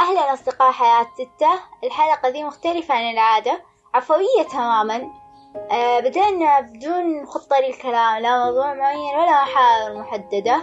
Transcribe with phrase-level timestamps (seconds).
[0.00, 1.60] أهلا أصدقاء حياة ستة.
[1.84, 3.62] الحلقة دي مختلفة عن العادة
[3.94, 5.10] عفوية تماما.
[5.70, 10.56] آه بدأنا بدون خطة للكلام لا موضوع معين ولا محاور محددة.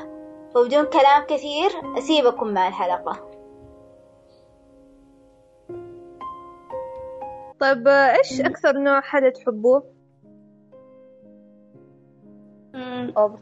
[0.55, 3.27] وبدون كلام كثير أسيبكم مع الحلقة.
[7.59, 9.83] طيب إيش أكثر نوع حلا تحبوه؟
[13.17, 13.39] أوبس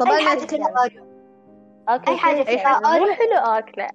[0.00, 1.09] طبعا أي
[1.98, 2.10] حاجة فيها أوريو أوكي.
[2.10, 3.88] أي حاجة فيها أوريو حلو أكله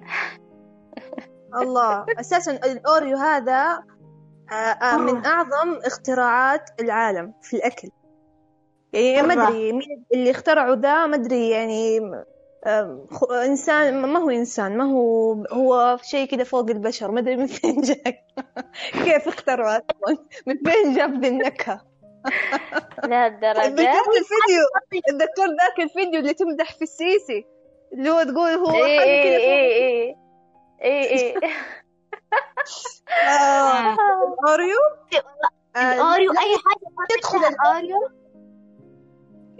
[1.61, 2.05] الله.
[2.19, 3.83] أساسا الأوريو هذا
[4.51, 7.89] آه، آه، من أعظم اختراعات العالم في الأكل.
[8.93, 11.99] يعني ما أدري مين اللي اخترعوا ذا؟ ما أدري يعني
[12.65, 13.07] آه،
[13.45, 17.11] إنسان ما هو إنسان ما هو هو شيء كذا فوق البشر.
[17.11, 18.19] ما أدري من فين جاك.
[19.05, 19.79] كيف اخترعوا
[20.47, 21.81] من فين جاب ذي النكهة؟
[23.03, 23.67] لهالدرجة.
[23.75, 24.63] ذكرت الفيديو.
[24.93, 27.54] اتذكرت ذاك الفيديو اللي تمدح في السيسي.
[27.95, 30.15] اللي هو تقول هو إيه حاجة إيه كذا إيه
[30.81, 31.35] إيه إيه إيه.
[33.27, 34.77] آه، آه، ال Oreo
[36.33, 38.03] لا، أي حاجة تحط يدخل فيها ال Oreo.
[38.03, 38.09] Oreo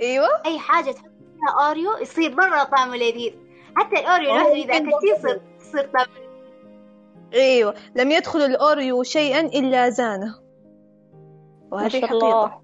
[0.02, 0.27] أيوه.
[0.45, 3.33] أي حاجة تحط فيها Oreo يصير مرة طعمه لذيذ.
[3.75, 5.08] حتى ال Oreo أوه، لوحده أكلتيه برضه.
[5.17, 6.08] يصير يصير طعمه
[7.33, 7.73] أيوه.
[7.95, 10.36] لم يدخل ال Oreo شيئا إلا زانه.
[11.72, 12.61] وهذه حقيقة.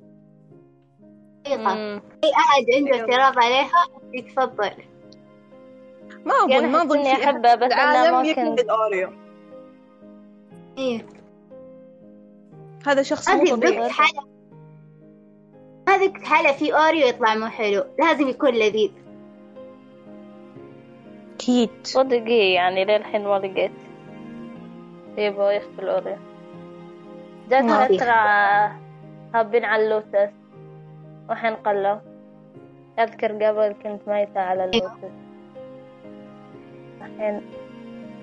[1.46, 1.74] حقيقة.
[1.74, 2.02] مم.
[2.24, 3.12] أي أحد عنده أيوة.
[3.14, 4.72] اعتراض عليها يتفضل.
[6.26, 9.10] ما يعني اظن ما أحس أظن في في بس أنا العالم ممكن يكره ال Oreo
[10.78, 11.06] إيه.
[12.88, 13.78] هذا شخص ما مو طبيعي.
[13.78, 13.92] ذقت
[16.24, 17.84] حالة ما في Oreo يطلع مو حلو.
[18.00, 18.92] لازم يكون لذيذ.
[21.36, 21.70] أكيد.
[21.84, 23.72] صدق إيه يعني للحين ما لقيت.
[25.18, 26.18] يبغى يخفي ال Oreo.
[27.50, 27.88] جات ما.
[27.88, 28.12] فترة
[29.34, 30.34] هابين على اللوتس.
[31.30, 31.98] وحين قلوا
[33.00, 35.31] أذكر قبل كنت ميتة على اللوتس.
[37.06, 37.42] الحين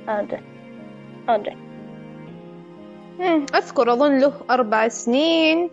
[0.08, 1.54] أرجع
[3.18, 5.70] مم، أذكر أظن له أربع سنين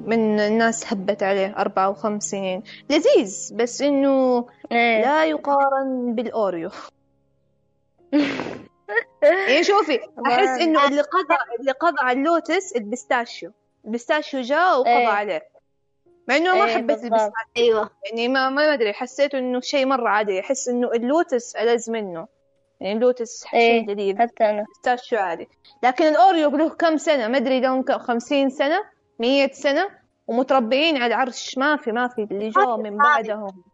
[0.00, 2.62] من الناس هبت عليه أربع أو خمس سنين.
[2.90, 5.00] لذيذ بس إنه إيه.
[5.02, 6.70] لا يقارن بال Oreo.
[9.48, 13.52] يعني شوفي أحس إنه اللي قضى اللي قضى على ال Lotus ال pistachio.
[13.84, 15.08] ال pistachio جاء وقضى إيه.
[15.08, 15.48] عليه.
[16.28, 17.04] مع إنه ما إيه، حبيت.
[17.04, 17.32] ال pistachio.
[17.56, 17.90] أيوة.
[18.10, 22.26] يعني ما ما أدري حسيت إنه شيء مرة عادي أحس إنه اللوتس ألذ منه.
[22.84, 23.80] يعني اللوتس إيه.
[23.80, 24.60] شيء جديد حتى أنا.
[24.60, 25.48] ال pistachio عادي.
[25.82, 28.84] لكن ال Oreo له كم سنة؟ ما أدري لهم كم- خمسين سنة؟
[29.18, 29.88] مية سنة؟
[30.26, 33.64] ومتربعين على العرش ما في ما في اللي جو من بعدهم.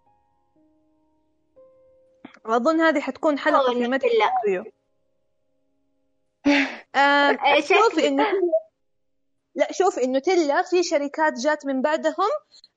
[2.47, 4.13] أظن هذه حتكون حلقة أوه، في مدح لا.
[4.13, 4.73] الأوريو.
[6.95, 8.09] آه شوفي شكلي.
[8.09, 8.27] إنه
[9.55, 12.31] لا شوفي إنه تيلا في شركات جات من بعدهم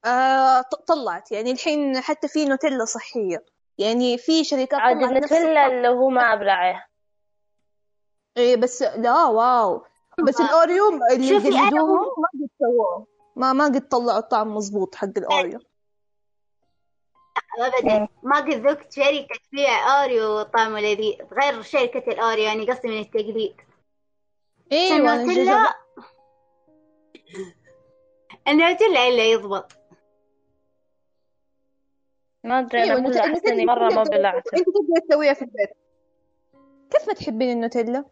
[0.05, 1.31] آه طلعت.
[1.31, 3.43] يعني الحين حتى في نوتيلا صحية.
[3.77, 5.71] يعني في شركات عاد الطعم.
[5.71, 6.85] اللي هو ما أبلعه.
[8.37, 9.85] إيه بس لا واو.
[10.27, 13.07] بس الأوريو اللي جلدوهم ما قد سووه.
[13.35, 15.59] ما ما قد طلعوا الطعم مزبوط حق الأوريو.
[17.59, 17.91] أبدا.
[17.91, 18.07] إيه.
[18.23, 21.15] ما قد ذقت شركة تبيع أوريو طعمه لذيذ.
[21.41, 23.55] غير شركة الأوريو يعني قصدي من التقليد.
[24.71, 25.73] إيوه النوتيلا.
[28.47, 29.71] النوتيلا إلا يضبط.
[32.43, 35.69] ما أدري أنا كل النوتيلا- مرة ما بلعته إنت تقدر تسويها في البيت.
[36.91, 38.05] كيف ما تحبين النوتيلا؟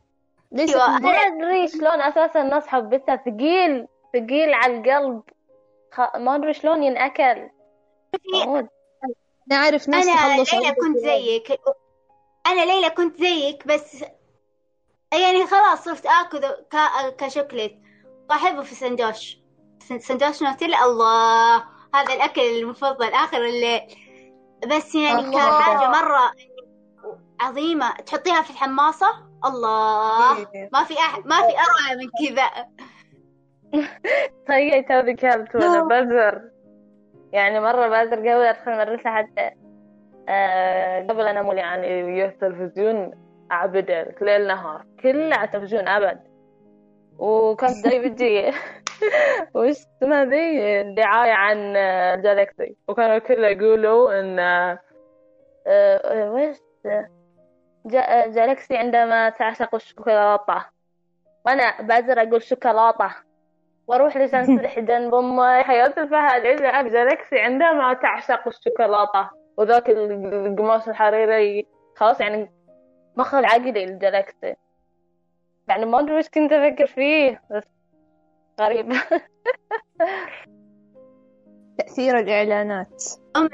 [0.52, 3.16] ليس أيوة، البيت؟ أدري شلون أساسا الناس حبتها.
[3.16, 5.22] ثقيل ثقيل على القلب.
[5.92, 6.00] خ...
[6.18, 7.50] ما أدري شلون ينأكل.
[8.46, 8.68] عود.
[9.52, 11.60] أنا عارف ناس أنا ليلى كنت زيك.
[12.48, 14.06] أنا ليلى كنت زيك بس
[15.14, 17.80] يعني خلاص صرت آكل ك- كشوكليت.
[18.30, 19.38] وأحبه في سندوش
[19.80, 21.56] سن- سندوش نوتيلا الله
[21.96, 23.14] هذا الأكل المفضل.
[23.14, 23.82] آخر الليل.
[24.68, 25.32] بس يعني الله.
[25.32, 26.32] كان حاجة مرة
[27.42, 27.92] عظيمة.
[27.92, 29.08] تحطيها في الحماصة؟
[29.46, 30.38] الله.
[30.38, 30.70] إيه.
[30.74, 31.18] ما في أح...
[31.26, 32.68] ما في أروع من كذا.
[34.46, 36.42] تخيل توني كلت وأنا بزر.
[37.32, 39.52] يعني مرة بزر قبل أدخل المدرسة حتى
[40.30, 43.12] آه قبل أنا مولي يعني التلفزيون
[43.52, 46.31] أعبد ليل نهار كله على التلفزيون أبد.
[47.22, 48.52] وكانت داي بدي
[49.54, 51.74] وش اسمها ذي دعاية عن
[52.22, 54.80] جالكسي وكانوا كله يقولوا إن آه،
[55.68, 56.58] آه، وش؟
[57.86, 60.66] جا- جالكسي عندما تعشق الشوكولاتة.
[61.46, 63.12] وأنا بزر أقول شوكولاتة.
[63.88, 69.30] وأروح لسانسرح جنب امي حياة الفهد إذا جالكسي عندما تعشق الشوكولاتة.
[69.58, 72.52] وذاك القماش الحريري خلاص يعني
[73.18, 74.56] مخرج عقلي الجالكسي
[75.72, 77.64] يعني ما أدري وش كنت أفكر فيه بس
[78.62, 78.94] غريب.
[81.78, 83.04] تأثير الإعلانات.
[83.36, 83.50] أم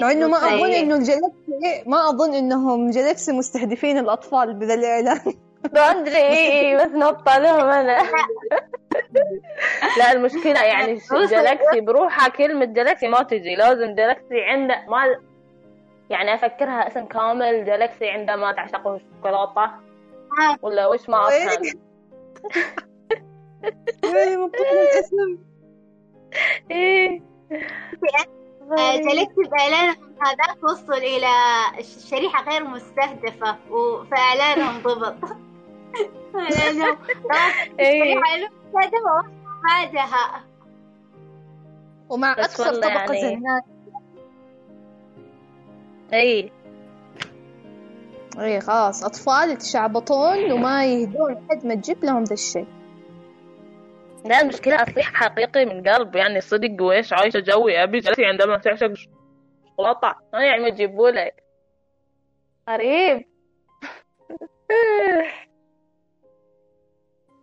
[0.00, 0.80] مع إنه ما أظن إيه.
[0.80, 5.20] إنه الجلاكسي ما أظن إنهم جلاكسي مستهدفين الأطفال بذا الإعلان.
[5.74, 7.98] ما أدري اي اي بس نقطة لهم أنا.
[9.98, 10.98] لا المشكلة يعني
[11.30, 13.54] جلاكسي بروحها كلمة جلاكسي ما تجي.
[13.54, 15.16] لازم جلاكسي عنده ما
[16.10, 19.85] يعني أفكرها اسم كامل جلاكسي عندما تعشقه الشوكولاتة.
[20.62, 21.64] ولا وش ما افهم
[24.04, 25.38] يعني من كثر الاسم؟
[26.70, 27.22] إيه.
[28.78, 31.28] آه، جلست بإعلانهم هذاك وصل إلى
[31.80, 35.16] ش- شريحة غير مستهدفة وفإعلانهم ضبط.
[37.80, 38.14] إيه.
[38.14, 39.30] مستهدفة
[39.64, 40.44] بعدها
[42.08, 43.62] ومع بس أكثر طبقة يعني-
[46.12, 46.50] إيه.
[48.40, 49.04] إي خلاص.
[49.04, 52.66] أطفال يتشعبطون وما يهدون لحد ما تجيب لهم ذا الشيء.
[54.24, 56.16] لا المشكلة أصيح حقيقي من قلب.
[56.16, 61.30] يعني صدق وإيش عايشة جوي أبي جلسي عندما تعشق الشوكولاتة ما يعني تجيبوا لي
[62.70, 63.24] غريب.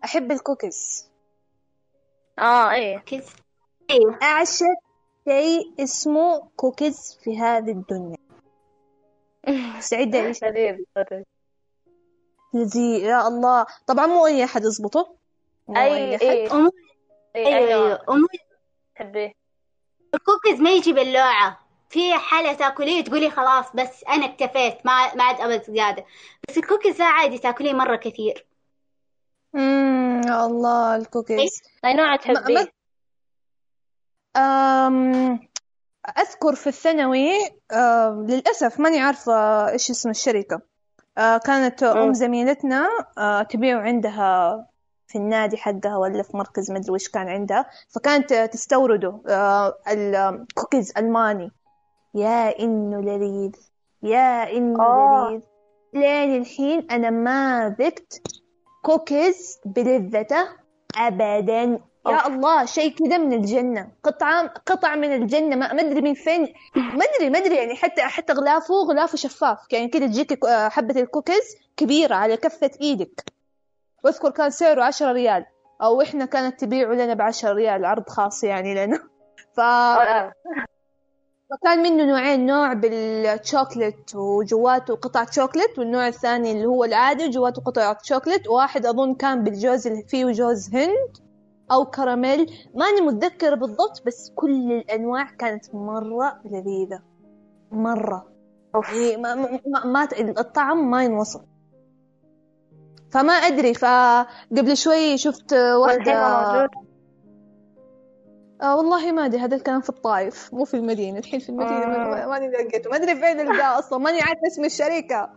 [0.04, 1.12] أحب الكوكيز.
[2.40, 3.36] آه إيه كيس
[3.90, 4.66] أيوه أعشق
[5.30, 8.23] شيء اسمه كوكيز في هذه الدنيا.
[9.84, 10.86] سعيدة غريب
[12.54, 13.66] لذيذ يا الله.
[13.88, 15.16] طبعا مو أي أحد يزبطه
[15.70, 16.54] أي إيه.
[16.54, 16.72] أمو
[17.36, 18.28] إيه أيوه أيوه أمو
[18.96, 19.34] تحبيه؟
[20.14, 21.60] الكوكيز ما يجي باللوعة.
[21.90, 24.86] في حالة تاكليه تقولي خلاص بس أنا اكتفيت.
[24.86, 26.06] ما ما عاد أبد زيادة.
[26.50, 28.46] بس الكوكيز ذا عادي تاكليه مرة كثير.
[29.56, 31.62] امم يا الله الكوكيز.
[31.86, 32.74] أي نوع ما- تحبيه؟
[34.38, 35.40] أم
[36.10, 37.32] أذكر في الثانوي
[37.74, 40.62] أم، للأسف ماني عارفة إيش اسم الشركة.
[41.18, 42.14] أه، كانت أم.
[42.14, 44.66] زميلتنا أه، تبيع عندها
[45.08, 47.66] في النادي حقها ولا في مركز مدري وش كان عندها.
[47.96, 51.52] فكانت تستورده أه، الكوكيز ألماني.
[52.16, 53.52] يا إنه لذيذ
[54.04, 55.30] يا إنه آه.
[55.30, 55.42] لذيذ.
[55.94, 58.22] لين الحين أنا ما ذقت
[58.84, 60.48] كوكيز بلذته
[60.98, 61.80] أبدا.
[62.08, 62.28] يا.
[62.28, 63.92] الله شيء كذا من الجنة.
[64.04, 66.54] قطعة قطع من الجنة ما أدري من فين.
[66.76, 69.58] ما أدري ما أدري يعني حتى حتى غلافه غلافه شفاف.
[69.72, 73.24] يعني كذا تجيك آه، حبة الكوكيز كبيرة على كفة إيدك.
[74.04, 75.46] واذكر كان سعره عشرة ريال.
[75.82, 79.00] أو إحنا كانت تبيعه لنا بعشرة ريال عرض خاص يعني لنا.
[79.54, 79.62] ف...
[81.50, 87.98] فكان منه نوعين نوع بالشوكلت وجواته قطعة شوكلت والنوع الثاني اللي هو العادي وجواته قطعة
[88.04, 91.23] شوكلت واحد أظن كان بالجوز اللي فيه جوز هند.
[91.74, 92.54] أو كراميل.
[92.76, 97.00] ماني متذكرة بالضبط بس كل الأنواع كانت مرة لذيذة.
[97.72, 98.28] مرة.
[98.76, 98.94] أوف.
[98.94, 100.08] يعني ما, ما, ما,
[100.40, 101.42] الطعم ما ينوصف.
[103.12, 106.12] فما أدري فقبل شوي شفت واحدة
[108.62, 111.20] آه والله ما أدري هذا الكلام في الطايف مو في المدينة.
[111.20, 114.66] الحين في المدينة ما- ما- ماني لقيته ما أدري فين القاه أصلا ماني عارفة اسم
[114.66, 115.30] الشركة.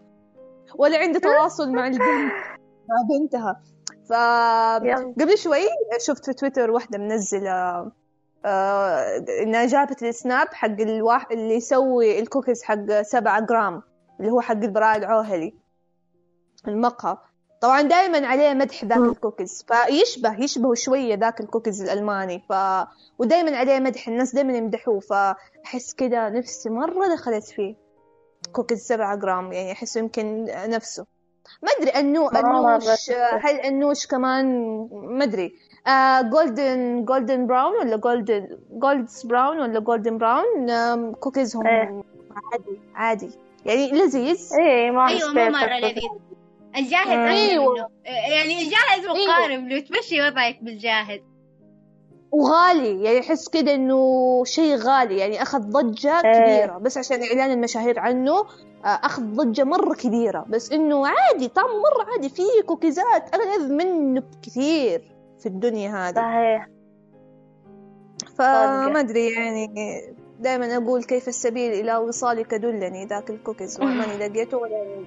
[0.75, 2.33] ولا عندي تواصل مع البنت.
[2.89, 3.63] مع بنتها.
[4.09, 5.15] ف يلا.
[5.21, 5.61] قبل شوي
[6.07, 7.91] شفت في تويتر واحدة منزلة
[8.45, 13.83] آه إنها جابت ال Snap حق الواحد اللي يسوي الكوكيز حق سبعة جرام
[14.21, 15.55] اللي هو حق البراء العوهلي
[16.69, 17.17] المقهى
[17.61, 18.99] طبعا دائما عليه مدح ذاك.
[18.99, 22.53] الكوكيز فيشبه يشبه شوية ذاك الكوكيز الألماني ف
[23.19, 27.75] ودائما عليه مدح الناس دائما يمدحوه فأحس كذا نفسي مرة دخلت فيه
[28.53, 31.07] كوكيز سبعة جرام يعني أحسه يمكن نفسه
[31.63, 33.37] ما أدري انو ما أنوش شفته.
[33.37, 34.47] هل أنوش كمان
[34.93, 35.55] ما أدري
[35.87, 42.03] آه جولدن جولدن براون ولا جولدن جولدز براون ولا جولدن براون آم، كوكيزهم إيه.
[42.53, 43.31] عادي عادي
[43.67, 45.81] يعني لذيذ إيه ما مو حسيت مرة أصلاً.
[45.81, 46.03] لذيذ
[46.77, 47.09] الجاهز.
[47.09, 51.21] منه يعني الجاهز مقارب لو تمشي وضعك بالجاهز
[52.37, 56.39] وغالي يعني احس كده إنه شيء غالي يعني أخذ ضجة إيه.
[56.39, 56.79] كبيرة.
[56.79, 58.33] بس عشان إعلان المشاهير عنه
[58.85, 60.45] آه، أخذ ضجة مرة كبيرة.
[60.49, 65.03] بس إنه عادي طعم مرة عادي فيه كوكيزات اغلى منه بكثير
[65.39, 66.15] في الدنيا هذه.
[66.15, 66.69] صحيح.
[68.39, 69.71] فما أدري يعني
[70.41, 73.81] دائما أقول كيف السبيل إلى وصالك دلني ذاك الكوكيز.
[73.81, 75.05] ماني لقيته ولا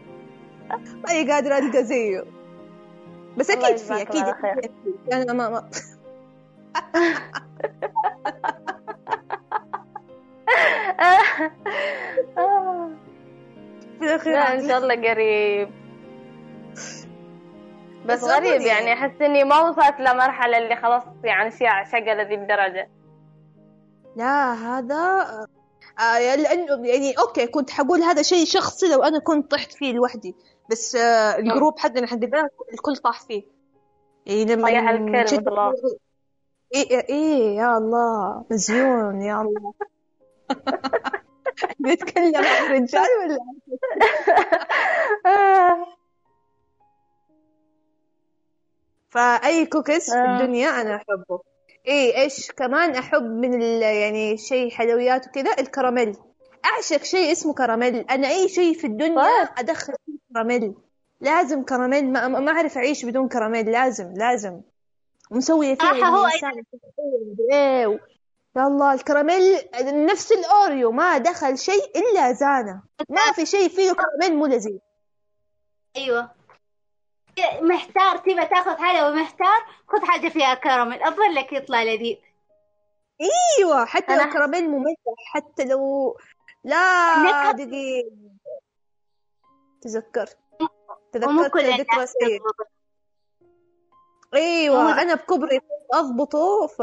[1.08, 2.24] ماني قادرة ألقى زيه.
[3.38, 4.24] بس أكيد في أكيد.
[4.24, 4.72] أكيد.
[5.14, 5.70] أنا ما,
[14.26, 15.70] لا إن شاء الله قريب.
[18.06, 22.36] بس غريب يعني يعني- أحس إني ما وصلت لمرحلة اللي خلاص يعني شيء شقة لذي
[22.36, 22.90] الدرجة.
[24.16, 25.28] لا هذا
[26.00, 30.36] آه لأنه يعني okay كنت حقول هذا شيء شخصي لو أنا كنت طحت فيه لوحدي.
[30.72, 32.20] بس آه ال group حقنا حق
[32.74, 33.44] الكل طاح فيه.
[34.26, 35.74] يعني لما طيح الكل مثل الله.
[36.76, 38.46] إيه إيه يا الله.
[38.52, 39.74] مزيون يا الله.
[41.80, 43.38] بيتكلم عن رجال ولا
[49.10, 50.42] فأي كوكيز في آه.
[50.42, 51.40] الدنيا أنا أحبه.
[51.88, 56.18] إيه إيش كمان أحب من ال يعني شيء حلويات وكذا؟ الكراميل.
[56.66, 57.96] أعشق شيء اسمه كراميل.
[57.96, 59.22] أنا أي شيء في الدنيا.
[59.58, 60.74] أدخل فيه كراميل.
[61.22, 62.12] لازم كراميل.
[62.12, 63.72] ما, ما أعرف أعيش بدون كراميل.
[63.72, 64.62] لازم لازم.
[65.32, 66.28] مسوية فيها صراحة هو
[67.52, 68.00] يا
[68.68, 69.70] الله الكراميل
[70.06, 72.82] نفس الأوريو ما دخل شيء إلا زانة.
[73.10, 74.80] ما في شيء فيه كراميل مو لذيذ.
[75.98, 76.32] أيوه.
[77.62, 81.04] محتار تبى تاخذ حاجة ومحتار خذ حاجة فيها كراميل.
[81.04, 82.18] أظن لك يطلع لذيذ.
[83.22, 84.96] إيوه حتى لو كراميل مملح
[85.34, 86.18] حتى لو
[86.64, 87.52] لا.
[87.52, 88.12] دقيقة.
[89.82, 90.38] تذكرت
[91.14, 92.68] تذكرت ذكرى تضبط.
[94.34, 95.62] إيوه أنا بكبري
[95.94, 96.82] أضبطه ف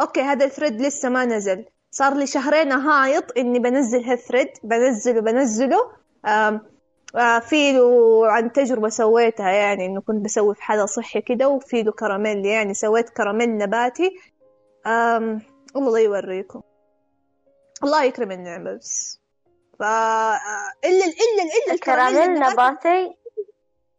[0.00, 1.64] okay هذا ال thread لسه ما نزل.
[1.90, 5.92] صار لي شهرين هايط إني بنزل هال thread بنزله بنزله.
[6.26, 6.60] آه
[7.38, 11.92] في له عن تجربة سويتها يعني إنه كنت بسوي في حالة صحي كده وفي له
[11.92, 14.10] كراميل يعني سويت كراميل نباتي.
[15.76, 16.62] الله يوريكم.
[17.84, 19.20] الله يكرم النعمة بس.
[19.78, 20.38] ف آه،
[20.84, 22.52] إلا إلا إلا كراميل النباتي.
[22.52, 23.16] نباتي؟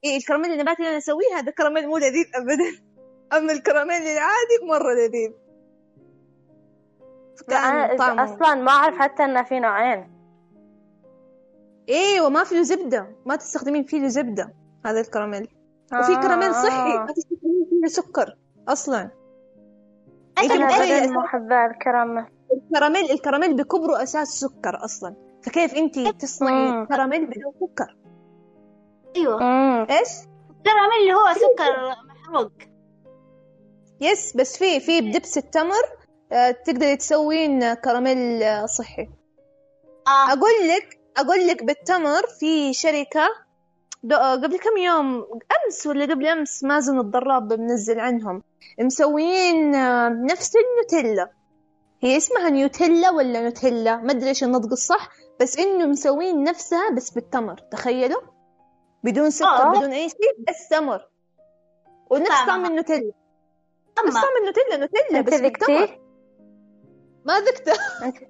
[0.05, 2.81] إيه الكراميل النباتي اللي أنا أسويه هذا كراميل مو لذيذ أبدا.
[3.37, 5.31] أما الكراميل العادي مرة لذيذ
[7.49, 8.23] كان أنا طعمه.
[8.23, 10.11] أصلا ما أعرف حتى إنه في نوعين.
[11.89, 13.15] إيه وما فيه زبدة.
[13.25, 14.53] ما تستخدمين فيه زبدة
[14.85, 15.47] هذا الكراميل.
[15.93, 16.97] وفي كراميل صحي آه.
[16.97, 18.37] ما تستخدمين فيه سكر
[20.43, 22.25] جدا أساس محبة الكراميل.
[22.53, 25.15] الكراميل الكراميل بكبره أساس سكر أصلا.
[25.43, 26.85] فكيف أنت تصنعي.
[26.85, 28.04] كراميل بدون سكر؟
[29.17, 29.87] أمم.
[29.89, 30.09] إيش؟
[30.49, 32.51] الكراميل اللي هو سكر محروق.
[34.01, 35.83] yes بس في في بدبس التمر
[36.31, 39.01] آه، تقدري تسوين كراميل آه، صحي.
[40.07, 40.27] آه.
[40.33, 43.27] أقول لك أقول لك بالتمر في شركة
[44.03, 45.25] دو- قبل كم يوم
[45.65, 48.43] أمس ولا قبل أمس مازن الضراب بنزل عنهم.
[48.79, 51.29] مسويين آه، نفس النوتيلا.
[52.03, 55.09] هي اسمها نيوتيلا ولا نوتيلا؟ ما أدري إيش النطق الصح
[55.41, 58.21] بس إنه مسوين نفسها بس بالتمر تخيلوا.
[59.05, 59.69] بدون سكر آه.
[59.71, 61.01] بدون أي شيء بس تمر
[62.09, 62.45] ونفس.
[62.47, 63.11] طعم النوتيلا
[64.07, 65.99] نفس طعم النوتيلا نوتيلا بس بالتمر؟
[67.25, 68.25] ما ذقته أنت-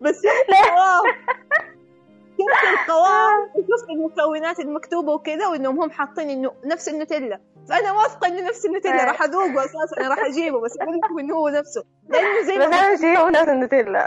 [0.00, 1.02] بس القوام
[2.40, 7.40] شفت القوام وشفت المكونات المكتوبة وكذا وإنهم هم حاطين إنه نفس النوتيلا.
[7.68, 9.04] فأنا واثقة إنه نفس النوتيلا.
[9.04, 10.00] راح أذوقه أساسا.
[10.00, 11.84] أنا راح أجيبه بس أقول لكم إنه هو نفسه.
[12.08, 14.06] لأنه زي بس ما أنا شيء هو نفس النوتيلا.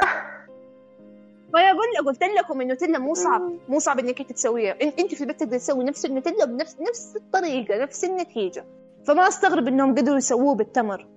[1.61, 4.75] أقول لك قلت لكم النوتيلا مو صعب مو صعب إنك أنت تسويها.
[4.81, 8.65] أنت في البيت تقدر تسوي نفس النوتيلا بنفس نفس الطريقة نفس النتيجة.
[9.07, 11.07] فما أستغرب إنهم قدروا يسووه بالتمر.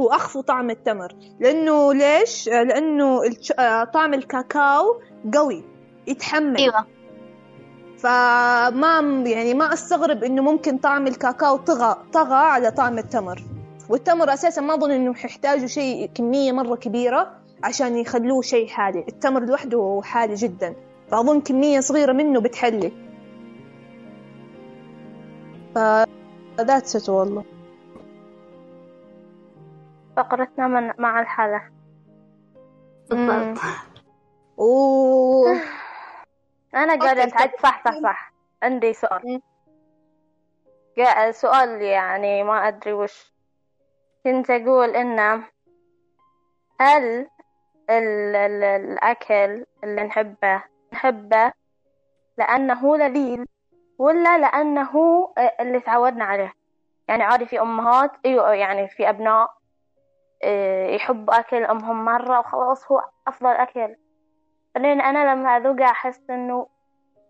[0.00, 1.12] هو اخفوا طعم التمر.
[1.40, 3.22] لأنه ليش؟ آه، لأنه
[3.58, 5.00] آه، طعم الكاكاو
[5.34, 5.64] قوي
[6.06, 6.56] يتحمل.
[6.56, 6.86] أيوة.
[7.98, 13.44] فما يعني ما أستغرب إنه ممكن طعم الكاكاو طغى طغى على طعم التمر.
[13.88, 17.39] والتمر أساسا ما أظن انهم يحتاجوا شيء كمية مرة كبيرة.
[17.64, 20.74] عشان يخلوه شيء حالي التمر لوحده حالي جدا.
[21.10, 22.92] فأظن كمية صغيرة منه بتحلي.
[25.74, 25.78] ف
[26.60, 27.44] that's it والله.
[30.16, 31.62] فقرتنا من مع الحالة.
[33.10, 33.58] بالضبط.
[34.58, 35.60] أوه.
[36.74, 37.50] أنا قاعدة okay، أتعد.
[37.62, 38.32] صح صح صح.
[38.62, 39.42] عندي سؤال.
[41.30, 43.32] سؤال يعني ما أدري وش.
[44.24, 45.44] كنت أقول إنه
[46.80, 47.28] هل
[47.90, 50.62] ال ال الأكل اللي نحبه.
[50.92, 51.52] نحبه
[52.38, 53.44] لأنه لذيذ
[53.98, 54.94] ولا لأنه
[55.60, 56.52] اللي تعودنا عليه.
[57.08, 59.50] يعني عادي في أمهات أيوة يعني في أبناء
[60.42, 63.96] إيه، يحبوا أكل أمهم مرة وخلاص هو أفضل أكل.
[64.74, 66.66] بعدين أنا لما أذوقه أحس إنه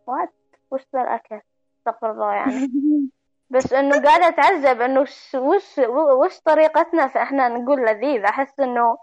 [0.06, 0.32] وات
[0.70, 1.40] وش ذا الأكل؟
[1.78, 2.70] استغفر الله يعني.
[3.50, 5.78] بس إنه قاعدة أتعجب إنه وش وش
[6.22, 8.24] وش طريقتنا فإحنا نقول لذيذ.
[8.24, 8.98] أحس إنه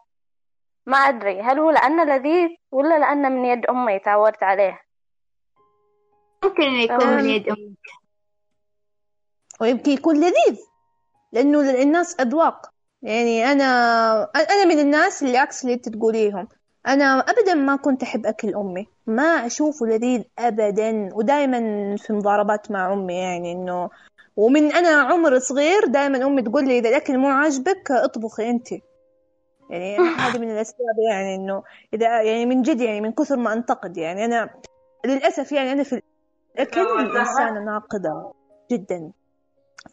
[0.87, 1.41] ما أدري.
[1.41, 4.81] هل هو لأنه لذيذ ولا لأنه من يد أمي تعودت عليه؟
[6.43, 7.07] ممكن يكون.
[7.07, 7.87] من يد أمك
[9.61, 10.59] ويمكن يكون لذيذ
[11.31, 12.71] لأنه الناس أذواق.
[13.01, 13.65] يعني أنا
[14.35, 16.47] أنا من الناس اللي عكس اللي أنت تقوليهم.
[16.87, 18.87] أنا أبدا ما كنت أحب أكل أمي.
[19.07, 21.59] ما أشوفه لذيذ أبدا ودائما
[21.97, 23.89] في مضاربات مع أمي يعني إنه
[24.35, 28.67] ومن أنا عمر صغير دائما أمي تقول لي إذا الأكل مو عاجبك أطبخي أنت.
[29.69, 33.97] يعني هذه من الأسباب يعني إنه إذا يعني من جد يعني من كثر ما أنتقد
[33.97, 34.49] يعني أنا
[35.05, 36.01] للأسف يعني أنا في
[36.55, 38.31] الأكل إنسانة ناقدة
[38.71, 39.11] جدا.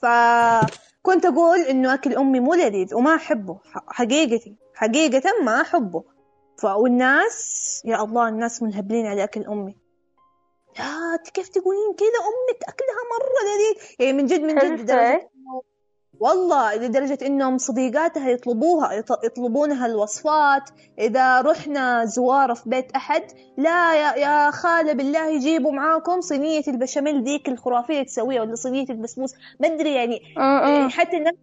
[0.03, 6.05] فكنت أقول إنه أكل أمي مو لذيذ وما أحبه حقيقتي حقيقة ما أحبه.
[6.65, 9.77] والناس يا الله الناس منهبلين على أكل أمي.
[10.79, 13.97] لا كيف تقولين كذا؟ أمك أكلها مرة لذيذ.
[13.99, 14.91] يعني من جد من جد
[16.21, 18.93] والله لدرجة إنهم صديقاتها يطلبوها
[19.25, 20.71] يطلبونها الوصفات.
[20.99, 23.23] إذا رحنا زوارة في بيت أحد
[23.59, 29.35] لا يا, يا خالة بالله يجيبوا معاكم صينية البشاميل ذيك الخرافية تسويها ولا صينية البسبوس.
[29.61, 30.21] ما أدري يعني
[30.91, 31.35] حتى الناس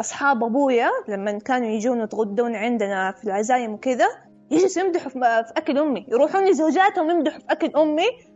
[0.00, 4.06] أصحاب أبويا لما كانوا يجون يتغدون عندنا في العزايم وكذا
[4.50, 5.10] يجلسوا يمدحوا
[5.42, 8.33] في أكل أمي يروحون لزوجاتهم يمدحوا في أكل أمي.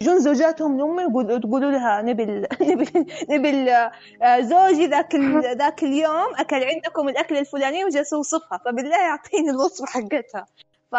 [0.00, 2.24] يجون زوجاتهم لأمي يقولوا لها نبي
[2.70, 5.14] نبي نبي آه، زوجي ذاك
[5.58, 10.46] ذاك اليوم أكل عندكم الأكل الفلاني وجلس يوصفها فبالله يعطيني الوصفة حقتها.
[10.92, 10.94] ف...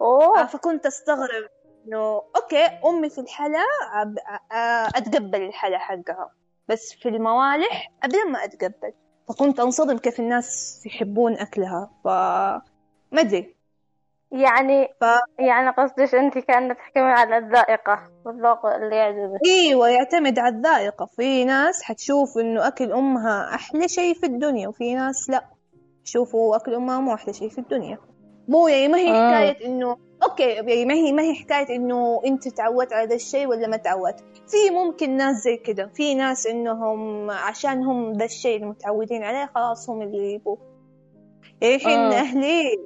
[0.00, 0.46] أوه.
[0.46, 1.48] فكنت أستغرب
[1.86, 3.64] إنه أوكي أمي في الحلا
[4.94, 6.30] أتقبل الحلا حقها
[6.68, 8.92] بس في الموالح أبدا ما أتقبل.
[9.28, 12.08] فكنت أنصدم كيف الناس يحبون أكلها ف
[13.12, 13.59] ما أدري.
[14.32, 15.04] يعني ف...
[15.38, 19.40] يعني قصدك أنت كانت تحكمي على الذائقة والذوق اللي يعجبك.
[19.46, 21.06] إيوه يعتمد على الذائقة.
[21.06, 25.44] في ناس حتشوف إنه أكل أمها أحلى شيء في الدنيا وفي ناس لا.
[26.06, 27.98] يشوفوا أكل أمها مو أحلى شيء في الدنيا.
[28.48, 29.30] مو يعني ما هي آه.
[29.30, 33.46] حكاية إنه okay يعني ما هي ما هي حكاية إنه أنت تعودت على ذا الشيء
[33.46, 34.20] ولا ما تعودت.
[34.48, 39.90] في ممكن ناس زي كذا في ناس إنهم عشان هم ذا الشيء المتعودين عليه خلاص
[39.90, 40.58] هم اللي يبوه.
[41.60, 42.12] يعني الحين آه.
[42.12, 42.78] أهلي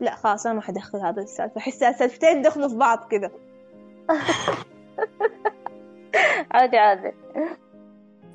[0.00, 1.58] لا خلاص أنا ما حدخل هذا السالفة.
[1.58, 3.30] احسها سالفتين دخلوا في بعض كذا.
[6.54, 7.12] عادي عادي.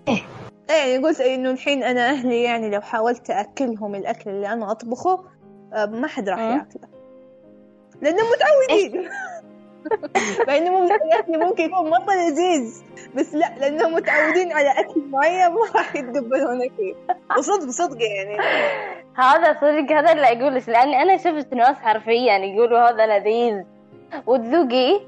[0.07, 0.21] إيه
[0.69, 5.23] يعني قلت إنه الحين أنا أهلي يعني لو حاولت أكلهم الأكل اللي أنا أطبخه
[5.73, 6.87] آه، ما حد راح ياكله.
[8.01, 9.09] لانهم متعودين.
[10.47, 12.83] مع إنه ممكن ممكن يكون مرة لذيذ.
[13.15, 16.93] بس لا لأنهم متعودين على أكل معين ما راح يتقبلونه فيه
[17.37, 18.37] وصدق صدق يعني.
[19.15, 20.63] هذا صدق هذا اللي أقوله.
[20.67, 23.63] لأني أنا شفت ناس حرفيا يقولوا هذا لذيذ.
[24.27, 25.01] وتذوقي؟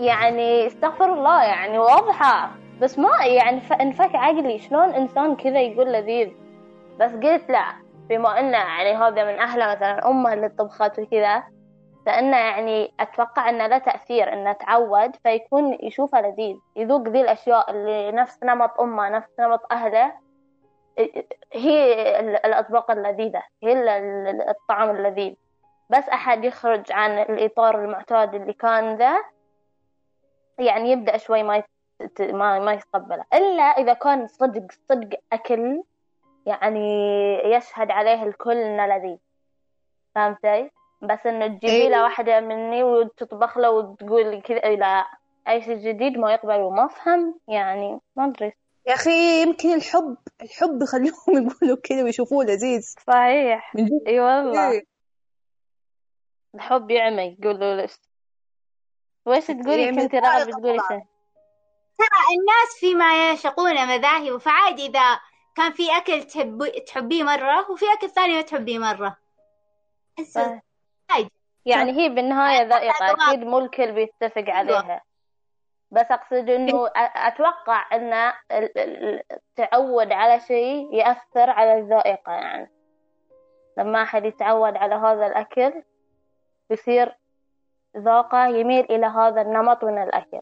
[0.00, 2.50] يعني استغفر الله يعني واضحة.
[2.80, 6.28] بس ما يعني انفك عقلي شلون إنسان كذا يقول لذيذ؟
[7.00, 7.64] بس قلت لا
[8.08, 11.42] بما انه يعني هذا من اهله مثلا امه اللي طبخت وكذا.
[12.08, 18.12] فإنه يعني أتوقع أنه له تأثير أنه تعود فيكون يشوفه لذيذ يذوق ذي الأشياء اللي
[18.12, 20.12] نفس نمط أمه نفس نمط أهله
[21.52, 23.72] هي الأطباق اللذيذة هي
[24.50, 25.34] الطعام اللذيذ.
[25.90, 29.24] بس أحد يخرج عن الإطار المعتاد اللي كان ذا
[30.58, 31.62] يعني يبدأ شوي ما
[32.20, 35.82] ما ما يتقبله إلا إذا كان صدق صدق أكل
[36.46, 36.88] يعني
[37.44, 39.18] يشهد عليه الكل إنه لذيذ.
[40.14, 40.70] فهمتي؟
[41.02, 42.02] بس انه تجيبي له إيه.
[42.02, 45.06] واحدة مني وتطبخ له وتقول كذا لا
[45.48, 48.52] أي شيء جديد ما يقبل وما أفهم يعني ما أدري.
[48.86, 51.14] يا أخي يمكن الحب الحب يخليهم
[51.48, 52.94] يقولوا كذا ويشوفوه لذيذ.
[53.06, 53.72] صحيح.
[54.06, 54.70] إي والله.
[54.70, 54.84] إيه.
[56.54, 57.92] الحب يعمى يقولوا ليش
[59.26, 61.02] ويش تقولي كنت رغب تقولي شيء؟
[61.98, 65.20] ترى الناس فيما يعشقون مذاهب فعادي إذا
[65.56, 66.22] كان في أكل
[66.86, 68.78] تحبيه مرة وفي أكل ثاني ما تحبيه
[71.66, 75.02] يعني هي بالنهاية ذائقة أكيد مو الكل بيتفق عليها.
[75.90, 78.32] بس أقصد إنه أتوقع إن
[79.32, 82.70] التعود على شيء يأثر على الذائقة يعني.
[83.78, 85.82] لما أحد يتعود على هذا الأكل
[86.70, 87.16] يصير
[87.96, 90.40] ذوقه يميل إلى هذا النمط من الأكل.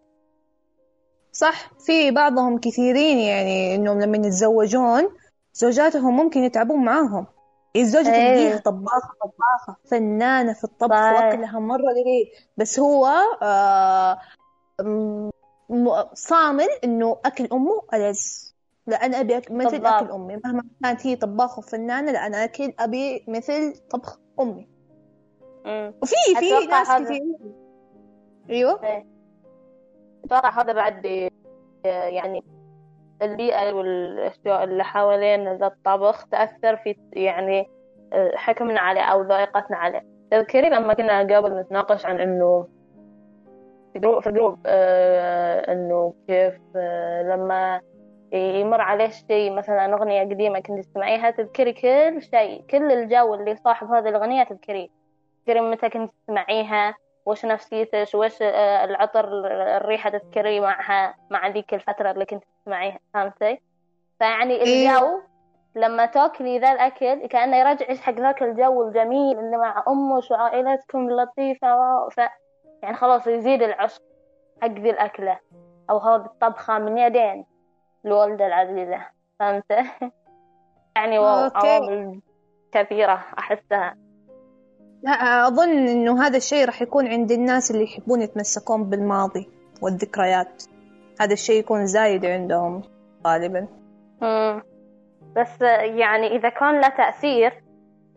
[1.32, 5.16] صح في بعضهم كثيرين يعني إنهم لما يتزوجون
[5.52, 7.26] زوجاتهم ممكن يتعبون معاهم.
[7.80, 8.34] الزوجة إيه.
[8.34, 13.06] تلاقيها طباخة طباخة فنانة في الطبخ وأكلها مرة لذيذ بس هو
[13.42, 14.18] آه
[16.14, 18.20] صامل إنه أكل أمه ألذ
[18.86, 20.02] لا أنا أبي أكل مثل طباخ.
[20.02, 24.68] أكل أمي مهما كانت هي طباخة وفنانة لا أنا أكل أبي مثل طبخ أمي
[25.64, 25.94] مم.
[26.02, 27.22] وفي في ناس كثير
[28.50, 29.06] أيوه إيه.
[30.24, 31.04] أتوقع هذا بعد
[31.84, 32.44] يعني
[33.22, 37.68] البيئة والأشياء اللي حوالين ذا الطبخ تأثر في يعني
[38.12, 40.02] آه، حكمنا عليه أو ذائقتنا عليه.
[40.30, 42.66] تذكري لما كنا قبل نتناقش عن إنه
[43.92, 47.80] في group في group آه إنه كيف آه لما
[48.32, 53.90] يمر عليه شيء مثلا أغنية قديمة كنت تسمعيها تذكري كل شيء كل الجو اللي صاحب
[53.90, 54.88] هذه الأغنية تذكريه.
[55.46, 56.94] تذكري متى كنت تسمعيها؟
[57.26, 59.28] وش نفسيتك وش آه، العطر
[59.76, 63.60] الريحة تذكري معها مع ذيك الفترة اللي كنت تسمعيها فهمتي؟
[64.18, 64.90] فيعني إيه.
[64.90, 65.20] الجو
[65.74, 71.68] لما تاكلي ذا الأكل كأنه يرجعك حق ذاك الجو الجميل اللي مع أمك وعائلتكم اللطيفة
[72.08, 72.18] ف...
[72.82, 74.02] يعني خلاص يزيد العشق
[74.62, 75.38] حق ذي الأكلة.
[75.90, 77.46] أو هذه الطبخة من يدين
[78.04, 79.06] الوالدة العزيزة
[79.38, 79.70] فهمت
[80.96, 82.20] يعني عوامل
[82.72, 84.05] كثيرة أحسها.
[85.02, 89.48] لا أظن إنه هذا الشيء راح يكون عند الناس اللي يحبون يتمسكون بالماضي
[89.82, 90.62] والذكريات.
[91.20, 92.82] هذا الشيء يكون زايد عندهم
[93.26, 93.66] غالبا.
[94.22, 94.62] مم.
[95.36, 97.52] بس يعني إذا كان له تأثير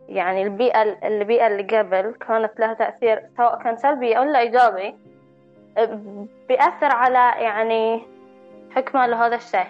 [0.08, 4.94] يعني البيئة البيئة اللي قبل كانت لها تأثير سواء كان سلبي أو لا إيجابي
[6.48, 8.02] بيأثر على يعني
[8.70, 9.66] حكمه لهذا الشيء.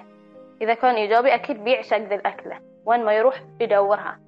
[0.62, 4.18] إذا كان إيجابي أكيد بيعشق ذي الأكلة وين ما يروح بيدورها.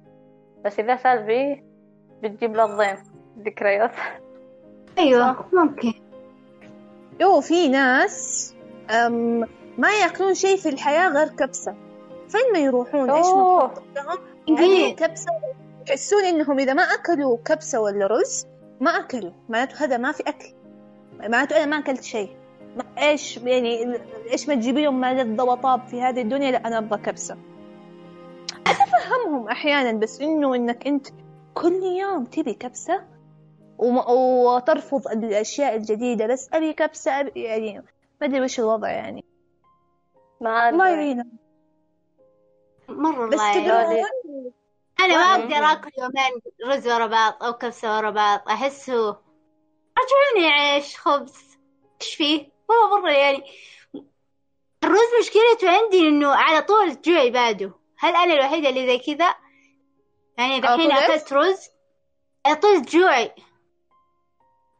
[0.65, 1.63] بس إذا سلبي
[2.23, 2.97] بتجيب له الضيم
[3.45, 3.91] ذكريات
[4.97, 5.93] أيوة ممكن.
[7.19, 8.49] يو في ناس
[8.89, 9.39] أم
[9.77, 11.75] ما يأكلون شيء في الحياة غير كبسة.
[12.29, 13.25] فين ما يروحون إيش.
[14.49, 15.31] ما يعني كبسة
[15.89, 18.47] يحسون إنهم إذا ما أكلوا كبسة ولا رز
[18.81, 19.31] ما أكلوا.
[19.49, 20.53] معناته هذا ما في أكل.
[21.19, 22.29] معناته أنا ما أكلت شيء.
[22.77, 23.99] ما إيش يعني
[24.31, 27.37] إيش ما تجيبي لهم مال وطاب في هذه الدنيا؟ لا أنا أبغى كبسة.
[28.67, 31.07] أتفهمهم أحيانا بس إنه إنك أنت
[31.53, 33.07] كل يوم تبي كبسة
[33.77, 37.77] وم- وترفض الأشياء الجديدة بس أبي كبسة أبي يعني
[38.21, 39.25] ما أدري وش الوضع يعني
[40.41, 41.25] ما الله أدري يعينك
[42.89, 44.05] مرة بس الله.
[44.99, 45.43] أنا ما.
[45.43, 49.17] أقدر آكل يومين رز ورا بعض أو كبسة ورا بعض أحسه
[49.99, 51.33] رجعوني عيش خبز
[52.01, 53.43] إيش فيه؟ هو مرة يعني
[54.83, 59.35] الرز مشكلته عندي إنه على طول جوعي بعده هل أنا الوحيدة اللي زي كذا؟
[60.37, 61.69] يعني دحين إيش؟ أكلت رز
[62.61, 63.31] طول جوعي.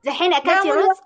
[0.06, 1.00] دحين أكلتي لا، رز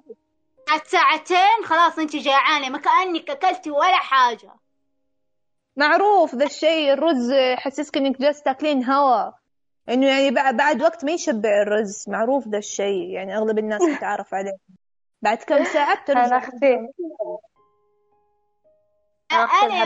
[0.68, 4.54] بعد ساعتين خلاص أنت جيعانة ما كأنك أكلتي ولا حاجة.
[5.76, 9.32] معروف ذا الشيء الرز يحسسك إنك جالس تاكلين هوا.
[9.90, 14.34] إنه يعني بع- بعد وقت ما يشبع الرز معروف ذا الشيء يعني أغلب الناس تتعرف
[14.34, 14.58] عليه.
[15.22, 16.78] بعد كم ساعة أنا ترجع أختي
[19.32, 19.84] أنا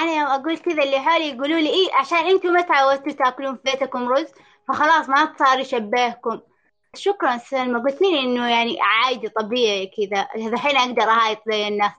[0.00, 2.48] أختي يوم هذا كذا أنا يوم أقول كذا اللي حولي يقولوا لي إيه عشان أنتم
[2.52, 4.26] ما تعودتوا تأكلون في بيتكم رز
[4.68, 6.40] فخلاص ما صار يشبهكم
[6.94, 11.92] شكرا سلمى قلت لي إنه يعني عادي طبيعي كذا الحين أقدر أهايط زي الناس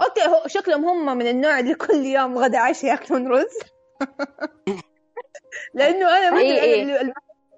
[0.00, 3.58] okay هو شكلهم هم من النوع اللي كل يوم غدا عشاء يأكلون رز
[5.74, 6.82] لأنه أنا ما إيه ادري إيه.
[6.82, 7.14] أنا اللي-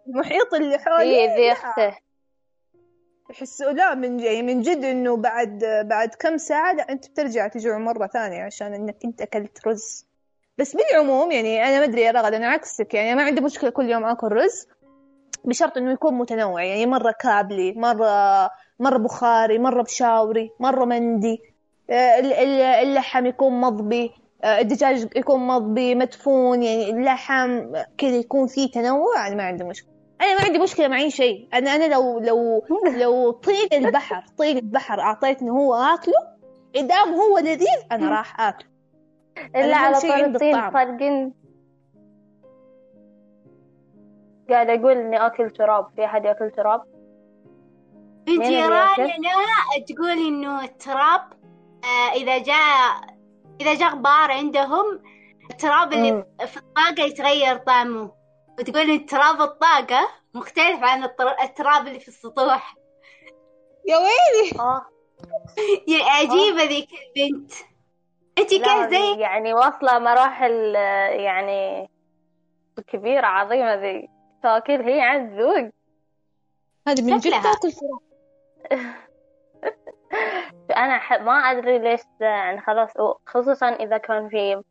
[0.06, 1.98] المحيط اللي حولي إيه ذي لا.
[3.34, 7.78] يحسوا لا من يعني من جد إنه بعد بعد كم ساعة لا أنت بترجع تجوع
[7.78, 10.06] مرة ثانية عشان إنك أنت أكلت رز.
[10.58, 13.90] بس بالعموم يعني أنا ما أدري يا رغد أنا عكسك يعني ما عندي مشكلة كل
[13.90, 14.66] يوم آكل رز
[15.44, 21.42] بشرط إنه يكون متنوع يعني مرة كابلي مرة مرة بخاري مرة بشاوري مرة مندي
[21.90, 24.12] آه، ال- ال- اللحم يكون مضبي
[24.44, 29.93] آه، الدجاج يكون مضبي مدفون يعني اللحم كذا يكون فيه تنوع أنا ما عندي مشكلة.
[30.20, 31.48] أنا ما عندي مشكلة مع أي شيء.
[31.54, 32.66] أنا أنا لو لو
[33.02, 36.34] لو طين البحر طين البحر اعطيتني هو آكله
[36.76, 38.68] ادام هو لذيذ أنا راح آكله.
[39.56, 40.54] أهم على عندي الطين
[44.50, 45.88] قاعد أقول إني آكل تراب.
[45.96, 46.82] في أحد يأكل تراب؟
[48.28, 51.20] اللي جيراننا يأكل؟ تقول إنه التراب
[51.84, 53.14] آه إذا جاء
[53.60, 55.00] إذا جاء غبار عندهم
[55.50, 56.24] التراب اللي.
[56.46, 58.23] في الطاقة يتغير طعمه.
[58.58, 62.74] وتقول إن تراب الطاقة؟ مختلف عن التر- التراب اللي في السطوح.
[63.88, 64.60] يا ويلي.
[64.60, 64.86] آه.
[65.88, 67.52] يا عجيبة ذيك البنت.
[68.38, 70.74] لا كيف زي يعني واصلة مراحل
[71.20, 71.90] يعني
[72.86, 74.08] كبيرة عظيمة ذي.
[74.42, 75.70] تاكل هي عن ذوق؟
[76.88, 77.30] هذه من جد.
[77.30, 78.00] تاكل تراب
[80.76, 82.90] أنا ح- ما أدري ليش يعني خلاص
[83.26, 84.62] خصوصا إذا كان في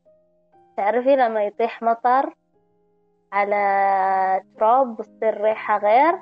[0.77, 2.33] تعرفي لما يطيح مطر
[3.33, 6.21] على تراب وتصير ريحة غير.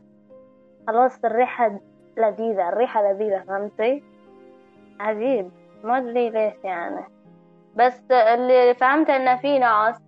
[0.87, 1.79] خلاص الريحة
[2.17, 4.03] لذيذة الريحة لذيذة فهمتي؟
[4.99, 5.51] عجيب.
[5.83, 7.05] ما أدري ليش يعني.
[7.75, 10.01] بس اللي فهمته إن في ناس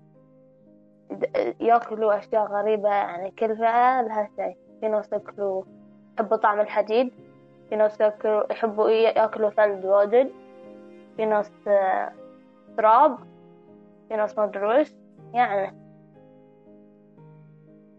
[1.60, 4.58] يأكلوا أشياء غريبة يعني كل فئة لها شيء.
[4.82, 5.64] في ناس يأكلوا
[6.16, 7.14] يحبوا طعم الحديد.
[7.70, 10.32] في ناس يأكلوا يحبوا يأكلوا ثلج واجد.
[11.18, 11.52] في ناس
[12.78, 13.18] تراب.
[14.10, 14.86] في ناس ما
[15.34, 15.83] يعني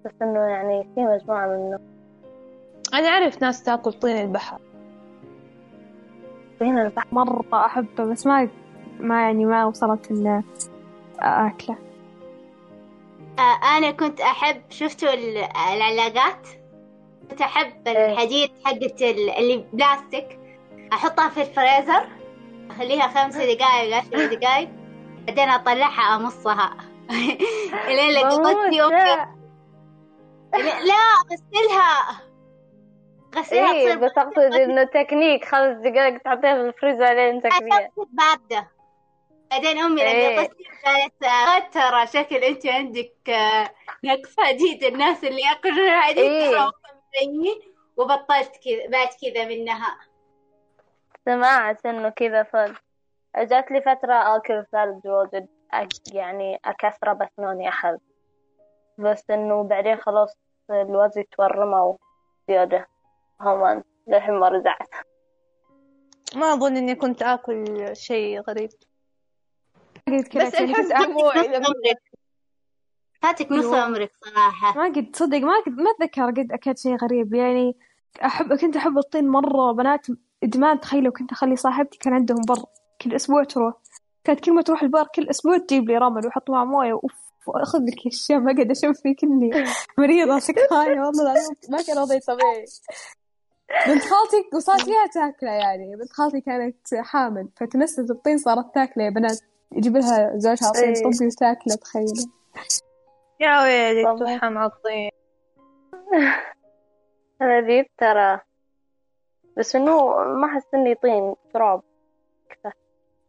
[0.04, 1.78] بس إنه يعني في مجموعة منه.
[2.94, 4.58] أنا أعرف ناس تأكل طين البحر.
[6.58, 7.06] فين البحر.
[7.12, 8.48] مرة أحبه بس ما
[9.00, 10.42] ما يعني ما وصلت إن
[11.20, 11.78] أكله
[13.38, 16.48] آه أنا كنت أحب شفتوا ال- العلاقات؟
[17.30, 20.38] كنت أحب الحديد حقت ال- اللي بلاستيك.
[20.92, 22.08] أحطها في الفريزر
[22.70, 24.68] أخليها خمس دقايق عشر دقايق
[25.26, 26.76] بعدين أطلعها أمصها.
[27.88, 28.92] إلين لقيت يوم
[30.62, 32.20] لا أغسلها
[33.36, 33.72] غسلها.
[33.72, 37.90] إيه بس أقصد إنه تكنيك خمس دقائق تحطيها في الفريزر لين تكنيك.
[37.96, 38.68] باردة
[39.50, 40.38] بعدين أمي لما إيه.
[40.38, 41.58] قصتي قالت آه،
[41.90, 43.70] ترى شكل أنت عندك آه،
[44.04, 46.70] نقص حديد الناس اللي ياكلون حديد إيه.
[47.96, 49.98] وبطلت كذا بعد كذا منها.
[51.24, 52.80] سمعت إنه كذا صدق
[53.36, 55.48] جات لي فترة أكل ثلج وأجد
[56.12, 57.96] يعني اكثره بسناني اخذ
[58.98, 60.36] بس إنه بعدين خلاص
[60.70, 61.96] الوزن تورموا
[62.48, 62.88] زيادة
[63.40, 64.88] هم للحين ما رجعت
[66.36, 68.70] ما أظن إني كنت آكل شيء غريب.
[70.08, 72.02] بس نص لما عمرك
[73.22, 73.80] فاتك نص أيوة.
[73.80, 74.78] عمرك صراحة.
[74.78, 77.34] ما قد تصدق ما قد ما أتذكر قد أكلت شيء غريب.
[77.34, 77.76] يعني
[78.24, 80.06] أحب كنت أحب الطين مرة بنات
[80.42, 82.64] إدمان تخيلوا كنت أخلي صاحبتي كان عندهم بر
[83.00, 83.74] كل أسبوع تروح.
[84.24, 87.78] كانت كل ما تروح البر كل أسبوع تجيب لي رمل وأحط معه موية وأوف وأخذ
[87.78, 89.50] لك أشياء ما قد أشوف في كني
[89.98, 92.64] مريضة سكراية والله العظيم ما كان وضعي طبيعي.
[93.86, 95.96] بنت خالتي وصارت فيها تاكلة يعني.
[95.96, 97.48] بنت خالتي كانت حامل.
[97.56, 99.04] فتنست الطين صارت تاكلة.
[99.04, 99.38] يا بنات
[99.72, 100.94] يجيب لها زوجها طين.
[100.94, 102.14] صبي وتاكله تخيلوا
[103.40, 104.18] يا ويلي.
[104.20, 105.10] تفحى مع الطين
[107.40, 108.40] لذيذ ترى.
[109.56, 111.82] بس إنه ما أحس إني طين تراب.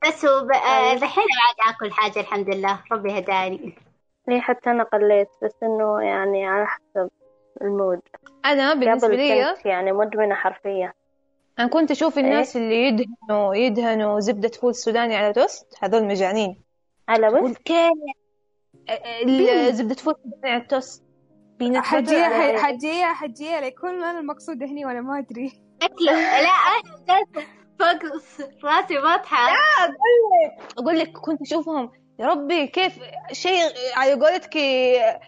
[0.07, 0.93] بس هو ب- آه،.
[0.93, 2.83] دحين قاعد آكل حاجة الحمد لله.
[2.91, 3.77] ربي هداني.
[4.27, 7.09] لي حتى أنا قليت بس إنه يعني على حسب
[7.61, 7.99] المود.
[8.45, 10.93] أنا بالنسبة لي كنت يعني مدمنة حرفيا.
[11.59, 16.63] أنا كنت أشوف الناس اللي يدهنوا يدهنوا زبدة فول سوداني على توست هذول مجانين.
[17.09, 17.91] على أقول وش كيف
[19.23, 21.03] ال- زبدة فول سوداني على التوست
[21.59, 25.51] بينات حجية حجية حجية ليكون أنا المقصود هني وأنا ما أدري.
[26.05, 27.47] لا أنا جالسة
[27.79, 28.11] فوق
[28.63, 29.57] راسي بضحك
[30.77, 32.99] أقول لك كنت أشوفهم يا ربي كيف
[33.31, 33.61] شيء
[33.95, 35.19] على قولتك يا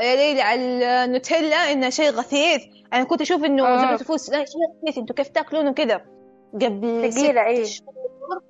[0.00, 0.60] ليلى على
[1.04, 2.62] النوتيلا إنه شيء غثيث.
[2.92, 3.76] أنا كنت أشوف إنه آه.
[3.76, 4.98] زبدة الفول السوداني شيء غثيث.
[4.98, 6.04] أنتوا كيف تأكلونه كذا
[6.54, 7.64] قبل إيه.
[7.64, 8.42] شهور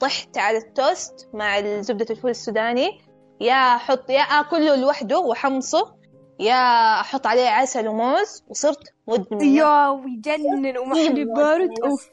[0.00, 2.98] طحت على التوست مع زبدة الفول السوداني.
[3.40, 5.98] يا أحط يا آكله لوحده وحمصه.
[6.40, 9.44] يا أحط عليه عسل وموز وصرت مدمنة.
[9.44, 11.70] يا ويجنن ومحلي بارد.
[11.84, 12.10] أوف.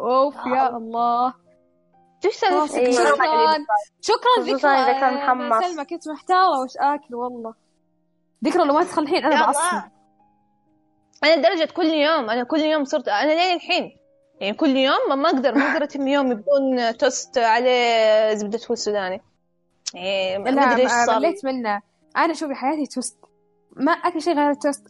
[0.00, 1.41] أوف يا الله.
[2.24, 2.92] إيش سالفتك؟ إيه.
[2.92, 3.16] شكرا.
[4.00, 4.44] شكرا.
[4.44, 4.70] ذكرى.
[4.70, 5.64] إذا كان محمص.
[5.64, 7.54] سلمى كنت محتارة وش آكل والله.
[8.44, 9.90] ذكرى لو ما تدخل الحين؟ أنا يا بعصب الله.
[11.24, 13.96] أنا لدرجة كل يوم أنا كل يوم صرت أنا لين الحين.
[14.40, 18.78] يعني كل يوم ما- ما أقدر ما أقدر أتم يوم بدون توست عليه زبدة فول
[18.78, 19.20] سوداني.
[19.94, 21.16] يعني ما إيش ما- صار.
[21.18, 21.80] مليت منه.
[22.16, 23.16] أنا شوفي حياتي توست.
[23.76, 24.86] ما أكل شيء غير التوست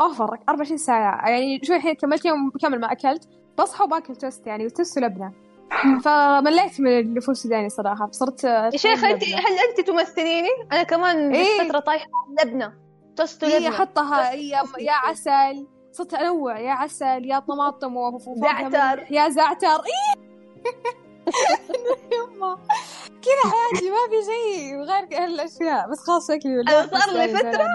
[0.00, 1.28] over 24 ساعة.
[1.28, 5.32] يعني شوي الحين كملت يوم كامل ما أكلت بصحى وباكل توست يعني وتوست ولبنة.
[6.04, 8.06] فمليت من الفول السوداني صراحة.
[8.06, 9.38] فصرت يا شيخ أنت لبنة.
[9.38, 11.68] هل أنت تمثليني؟ أنا كمان إيه.
[11.68, 12.06] فترة طايحة.
[12.42, 12.72] لبنة
[13.16, 14.32] توست هي ولبنة حطها.
[14.32, 15.66] يا يا عسل.
[15.92, 16.58] صرت أنوع.
[16.58, 17.94] يا عسل يا طماطم.
[18.36, 19.06] زعتر.
[19.10, 19.68] يا زعتر.
[19.68, 20.22] إيه!
[22.12, 22.58] يما.
[23.22, 25.90] كذا حياتي ما في شيء غير هالأشياء.
[25.90, 26.64] بس خلاص شكلي
[27.00, 27.66] صار لي فترة.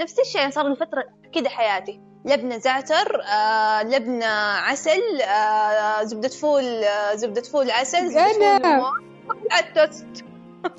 [0.00, 2.07] نفس الشيء صار لي فترة كذا حياتي.
[2.24, 4.26] لبنة زعتر آه، لبنة
[4.56, 8.80] عسل آه، زبدة فول آه، زبدة فول عسل زبدة أنا.
[8.80, 10.24] فول على التوست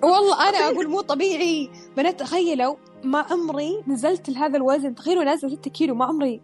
[0.03, 1.69] والله أنا أقول مو طبيعي.
[1.97, 4.95] بنات تخيلوا ما عمري نزلت لهذا الوزن.
[4.95, 6.41] تخيلوا نازلة 6 كيلو ما عمري.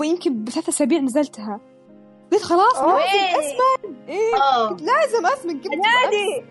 [0.00, 1.60] ويمكن بثلاث أسابيع نزلتها.
[2.32, 3.96] قلت خلاص لازم أسمن.
[4.34, 4.70] أوه.
[4.80, 5.54] لازم أسمن.
[5.54, 6.44] نادي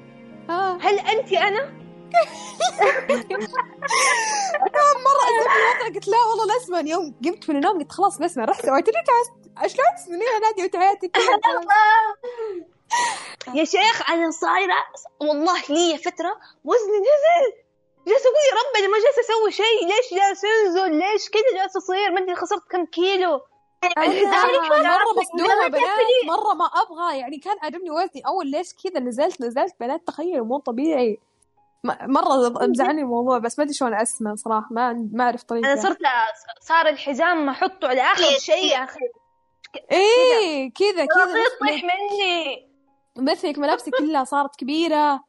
[0.49, 1.76] ها هل أنت أنا؟
[5.05, 8.43] مرة عجبني الوضع قلت لا والله لا اسمن يوم قمت من النوم قلت خلاص بسمن
[8.43, 9.07] رحت سويت رجعت
[9.67, 10.97] شلون تسمنين يا نادي كلها.
[13.53, 14.75] يا شيخ أنا صايرة.
[15.19, 17.53] والله لي فترة وزني نزل.
[18.07, 19.87] جالسة أقول يا رب أنا ما جالسة أسوي شيء.
[19.87, 23.41] ليش جالسة أنزل؟ ليش كذا جالسة أصير؟ ما أدري خسرت كم كيلو.
[25.17, 25.99] مصدومة ما بنات.
[26.25, 27.19] مرة ما أبغى.
[27.19, 28.21] يعني كان عاجبني وزني.
[28.27, 31.19] أول ليش كذا نزلت نزلت بنات تخيلوا مو طبيعي.
[31.83, 34.67] م- مرة مزعلني الموضوع بس ما أدري شلون أسمن صراحة.
[34.71, 35.73] ما ما أعرف طريقة.
[35.73, 35.97] أنا صرت
[36.61, 38.37] صار الحزام ما أحطه على آخر إيه.
[38.37, 38.71] شيء.
[38.71, 38.87] يا
[39.91, 41.05] إيه كذا.
[41.05, 42.67] كذا يطيح مني.
[43.17, 45.23] مثلك ملابسي كلها صارت كبيرة.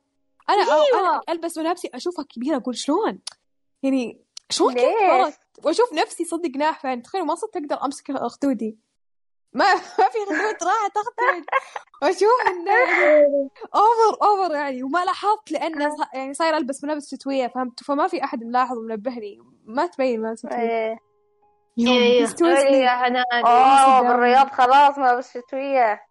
[0.50, 1.00] أنا أو أيوة.
[1.00, 3.18] أنا ألبس ملابسي أشوفها كبيرة أقول شلون؟
[3.82, 8.78] يعني شلون كيف وأشوف نفسي صدق ناحفة يعني تخيل ما صرت أقدر أمسك خدودي
[9.52, 11.44] ما ما في خدود راحت أخدود
[12.02, 17.46] وأشوف إنه يعني أوفر أوفر يعني وما لاحظت لأن ص- يعني صاير ألبس ملابس شتوية
[17.46, 19.38] فهمت؟ فما في أحد ملاحظ ومنبهني.
[19.64, 20.98] ما تبين ملابس شتوية إيه.
[21.76, 22.22] يوم أيوة.
[22.26, 26.02] قست وزني إيه يا هنادي أوه بالرياض خلاص ما بس شتوية.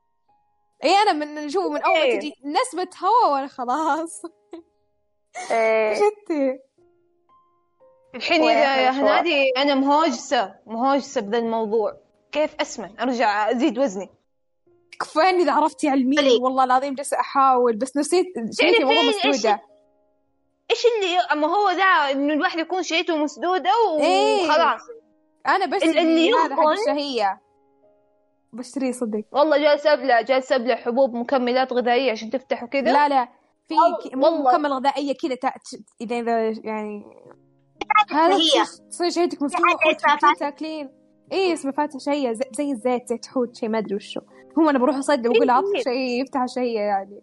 [0.84, 2.20] اي أنا من شوف من أول ما إيه.
[2.20, 4.22] تجي نسبة هوا وأنا خلاص.
[5.52, 5.94] إيه.
[5.96, 6.60] شتي.
[8.16, 11.98] الحين وين يا يا المشوار؟ هنادي أنا مهوجسة مهوجسة بذا الموضوع.
[12.32, 14.10] كيف أسمن أرجع أزيد وزني
[15.00, 16.38] كفاية إذا عرفتي قولي.
[16.42, 18.26] والله العظيم جالسة أحاول بس نسيت
[18.62, 19.62] شيتي إيش- مسدودة
[20.72, 23.70] إيش اللي أما هو ذا إنه الواحد يكون شهيته مسدودة
[24.02, 24.46] إيه.
[24.50, 24.82] وخلاص
[25.48, 27.42] أنا بشتري اللي هذا حق الشهية
[28.54, 33.28] بشتريه صدق والله جالس أبلع جالس أبلع حبوب مكملات غذائية عشان تفتح وكذا لا لا
[33.68, 34.52] في والله- والله.
[34.52, 35.52] مكمل غذائية كذا
[36.02, 37.04] إذا إذا يعني
[38.12, 38.64] هذا هي.
[38.90, 40.34] تصير- شهيتك فاتح.
[40.40, 40.90] تاكلين
[41.32, 44.22] إيه اسمه فاتح شهية زي, زي الزيت زيت حوت شيء ما أدري وشو.
[44.60, 45.84] هو أنا بروح أصيد وأقول عطف إيه.
[45.84, 47.20] شيء يفتح الشهية يعني.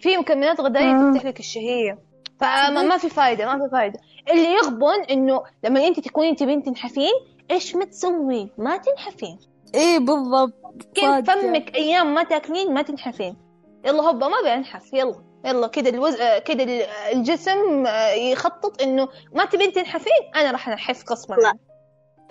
[0.00, 1.12] في مكملات غذائيه آه.
[1.12, 1.98] تفتح لك الشهية.
[2.40, 4.00] فما ما في فايدة ما في فايدة.
[4.30, 7.12] اللي يغبن إنه لما أنت تكونين تبين تنحفين
[7.50, 9.38] إيش ما تسوي ما تنحفين.
[9.74, 10.54] إيه بالضبط.
[10.94, 11.30] كيف.
[11.30, 13.36] فمك أيام ما تاكلين ما تنحفين.
[13.84, 15.14] يلا هوبا ما بنحف يلا.
[15.44, 16.20] يلا كده الوز...
[16.20, 21.36] آه، كده ال- الجسم آه، يخطط إنه ما تبين تنحفين أنا راح أنحف غصبا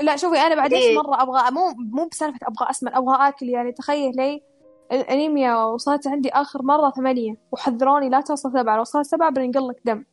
[0.02, 0.16] لا.
[0.16, 0.98] شوفي أنا بعد إيش.
[0.98, 4.44] مرة أبغى مو مو بسالفة أبغى اسمن أبغى آكل يعني تخيلي
[4.92, 9.82] الأنيميا وصلت عندي آخر مرة ثمانية وحذروني لا توصل سبعة لو وصلت سبعة بننقل لك
[9.86, 10.06] دم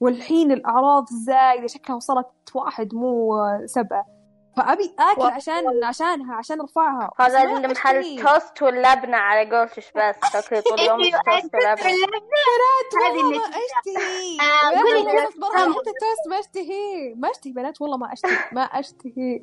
[0.00, 3.32] والحين الأعراض زايدة شكلها وصلت واحد مو
[3.64, 4.06] سبعة
[4.56, 5.22] فأبي آكل.
[5.22, 8.18] عشان عشانها عشان ارفعها هذا اللي محل أشتهي.
[8.20, 10.32] التوست واللبنة على قولتش بس.
[10.32, 13.44] تاكلي طول اليوم توست ولبنة بنات هذه والله ما.
[13.46, 14.38] أشتهي.
[14.40, 15.72] آه،.
[15.72, 17.14] حتى التوست ما أشتهي.
[17.16, 18.38] ما أشتهي بنات والله ما أشتهي.
[18.52, 19.42] ما أشتهي.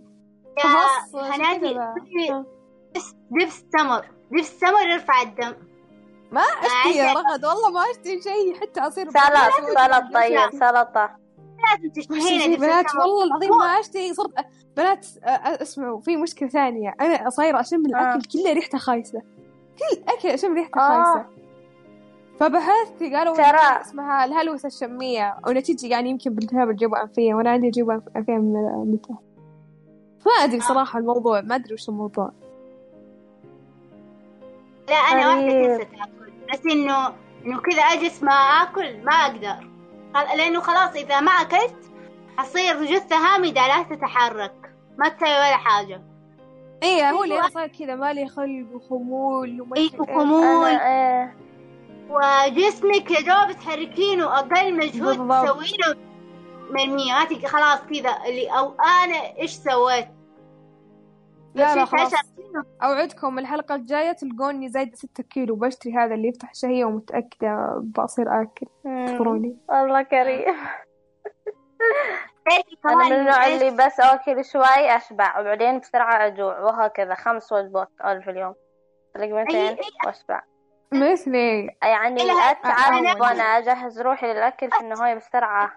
[1.13, 1.73] هنادي
[3.31, 5.53] دبس تمر دبس تمر يرفع الدم.
[6.31, 7.19] ما أشتهي يا عادي.
[7.19, 8.61] رغد والله ما أشتهي شيء.
[8.61, 11.22] حتى عصير سلطة سلطة طيب سلطة.
[11.71, 14.33] لازم تشتهين دبس بنات والله العظيم ما اشتهي صرت
[14.77, 15.07] بنات
[15.61, 16.95] اسمعوا في مشكلة ثانية.
[17.01, 19.21] أنا صايرة أشم الأكل كله ريحته خايسة.
[19.79, 21.03] كل أكل أشم ريحته آه.
[21.03, 21.25] خايسة.
[22.39, 23.81] فبحثت قالوا ترى.
[23.81, 25.37] اسمها الهلوسة الشمية.
[25.47, 28.53] ونتيجة يعني يمكن بالتهاب الجوبة الأنفية وأنا عندي جوبة أنفية من
[28.93, 29.13] متى
[30.25, 32.31] ما أدري صراحة الموضوع ما أدري وش الموضوع.
[34.89, 35.77] لا أنا غريب.
[35.77, 37.07] تنسى تاكل بس إنه
[37.45, 39.72] إنه كذا أجلس ما آكل ما أقدر.
[40.13, 41.91] لأنه خلاص إذا ما أكلت
[42.37, 46.01] حصير جثة هامدة لا تتحرك ما تسوي ولا حاجة.
[46.83, 50.15] إيه هو اللي أنا صاير كذا مالي خلق وخمول وما أي إيه.
[50.15, 50.67] خمول.
[50.67, 51.37] أنا إيه.
[52.09, 55.15] وجسمك يا دوب تحركينه أقل مجهود.
[55.15, 55.99] تسوينه
[56.69, 60.07] من مية ما تلقى خلاص كذا اللي أو أنا إيش سويت؟
[61.55, 62.13] لا لا خلاص.
[62.83, 65.55] أوعدكم الحلقة الجاية تلقوني زايدة ستة كيلو.
[65.55, 68.65] بشتري هذا اللي يفتح شهية ومتأكدة بصير آكل.
[68.85, 69.57] اذكروني.
[69.71, 70.55] الله كريم.
[72.51, 75.39] أنا كمان من النوع؟ اللي بس أكل شوي أشبع.
[75.39, 76.59] وبعدين بسرعة أجوع.
[76.59, 78.55] وهكذا خمس وجبات في اليوم.
[79.15, 80.41] لقمتين وأشبع.
[80.93, 85.71] مثلي يعني أنا- وأنا أجهز روحي للأكل في النهاية بسرعة.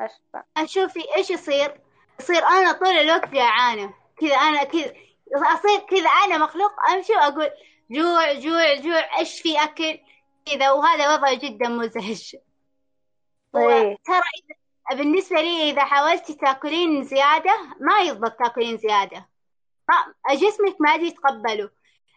[0.00, 0.42] أشبع.
[0.64, 1.80] شوفي إيش يصير.
[2.20, 4.01] يصير أنا طول الوقت جعانة.
[4.22, 4.92] كذا أنا كذا
[5.34, 7.50] أصير كذا أنا مخلوق أمشي وأقول
[7.90, 9.98] جوع جوع جوع إيش في أكل؟
[10.46, 12.36] كذا وهذا وضع جدا مزعج.
[13.56, 13.96] إيه.
[14.04, 19.28] ترى إذا- بالنسبة لي إذا حاولتي تاكلين زيادة ما يضبط تاكلين زيادة.
[19.88, 21.70] ما جسمك ما عاد يتقبله.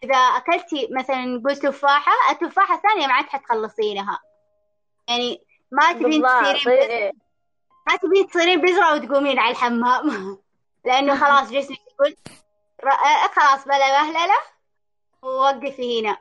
[0.04, 4.20] إذا أكلتي مثلا نقول تفاحة التفاحة الثانية ما عاد حتخلصينها.
[5.08, 5.40] يعني
[5.72, 7.12] ما تبين تصيرين إيه.
[7.88, 10.38] ما تبين تصيرين بذرة وتقومين على الحمام.
[10.86, 12.16] لأنه خلاص جسمك يقول
[12.84, 14.36] ر- خلاص بلا بهللة
[15.22, 16.16] ووقفي هنا.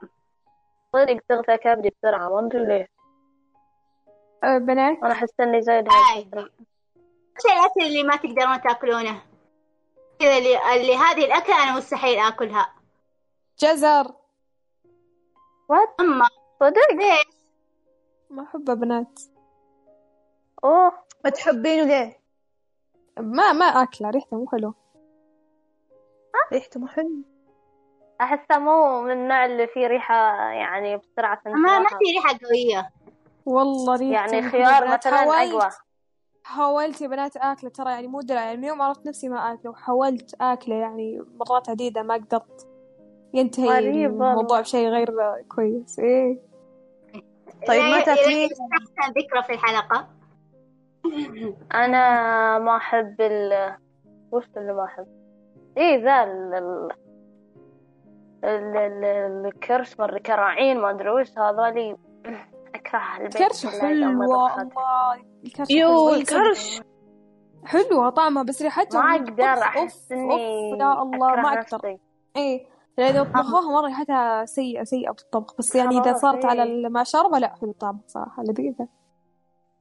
[0.93, 2.87] صدق تغثى كبدي بسرعة ما أدري ليه
[4.43, 4.97] أه، بنات.
[5.03, 9.21] أنا أحس إني زايد عادي إيش الأكل اللي ما تقدرون تأكلونه.
[10.19, 12.73] كذا اللي, اللي هذه الأكلة أنا مستحيل آكلها.
[13.59, 14.13] جزر.
[15.99, 16.27] أما
[16.59, 17.35] صدق؟ ليش؟
[18.29, 19.19] ما أحبه بنات
[20.63, 20.91] أوه.
[21.25, 22.19] ما تحبينه ليه؟
[23.19, 24.73] ما ما أكلة ريحته مو حلو
[26.53, 27.21] ريحته مو حلو
[28.21, 30.15] أحسه مو من النوع اللي فيه ريحة
[30.51, 32.89] يعني بسرعة ما ما في ريحة قوية.
[33.45, 34.87] والله ريحته يعني خيار.
[34.87, 35.69] مثلا حاولت أقوى.
[36.43, 39.71] حاولت يا بنات آكلة ترى يعني مو دلع يعني من يوم عرفت نفسي ما آكلة
[39.71, 42.67] وحاولت آكلة يعني مرات عديدة ما قدرت.
[43.33, 44.61] ينتهي غريب الموضوع.
[44.61, 45.09] بشيء غير
[45.55, 46.39] كويس إيه.
[47.67, 50.07] طيب ما تاكلين لا يستحسن ذكرى في الحلقة؟
[51.83, 53.75] أنا ما أحب ال
[54.31, 55.07] وش اللي ما أحب
[55.77, 56.89] إيه ذا ال ال
[58.43, 61.97] ال- ال- الكرش مر كراعين ما أدري وش هذولي
[62.75, 64.61] أكره البيت الكرش ما حلوة.
[64.61, 66.09] الله الكرش يو.
[66.13, 66.81] الكرش
[67.65, 69.15] حلوة طعمها بس ريحتها ما
[69.77, 71.99] أوف إني أوف يا الله ما أقدر نفسي
[72.35, 72.65] إيه
[72.97, 76.69] لأن طبخوها مرة ريحتها سيئة سيئة بالطبخ بس يعني إذا خلاص، صارت على إيه.
[76.87, 78.87] المشاربة لا حلو طعمها صراحة لذيذة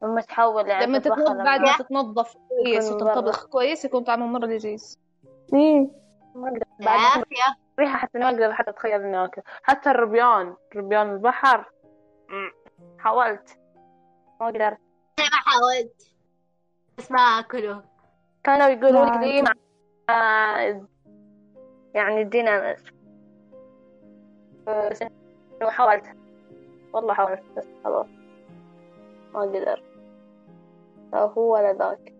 [0.04, 4.96] لما تحول يعني لما تتنظف بعد ما تتنظف كويس وتنطبخ كويس يكون طعمه مرة لذيذ.
[6.80, 7.56] العافية.
[7.78, 9.42] ريحة حتى ما أقدر حتى أتخيل إني آكل.
[9.62, 10.54] حتى الربيان.
[10.76, 11.70] ربيان البحر.
[12.98, 13.58] حاولت.
[14.40, 14.78] ما قدرت.
[15.18, 16.12] أنا ما حاولت.
[16.98, 17.82] بس ما أكله.
[18.44, 19.52] كانوا يقولوا لي مع
[20.10, 20.86] آه،
[21.94, 22.76] يعني ادينا
[24.68, 26.06] إنه حاولت.
[26.92, 28.06] والله حاولت بس خلاص.
[29.34, 29.82] ما قدر
[31.14, 32.14] هو ولا ذاك.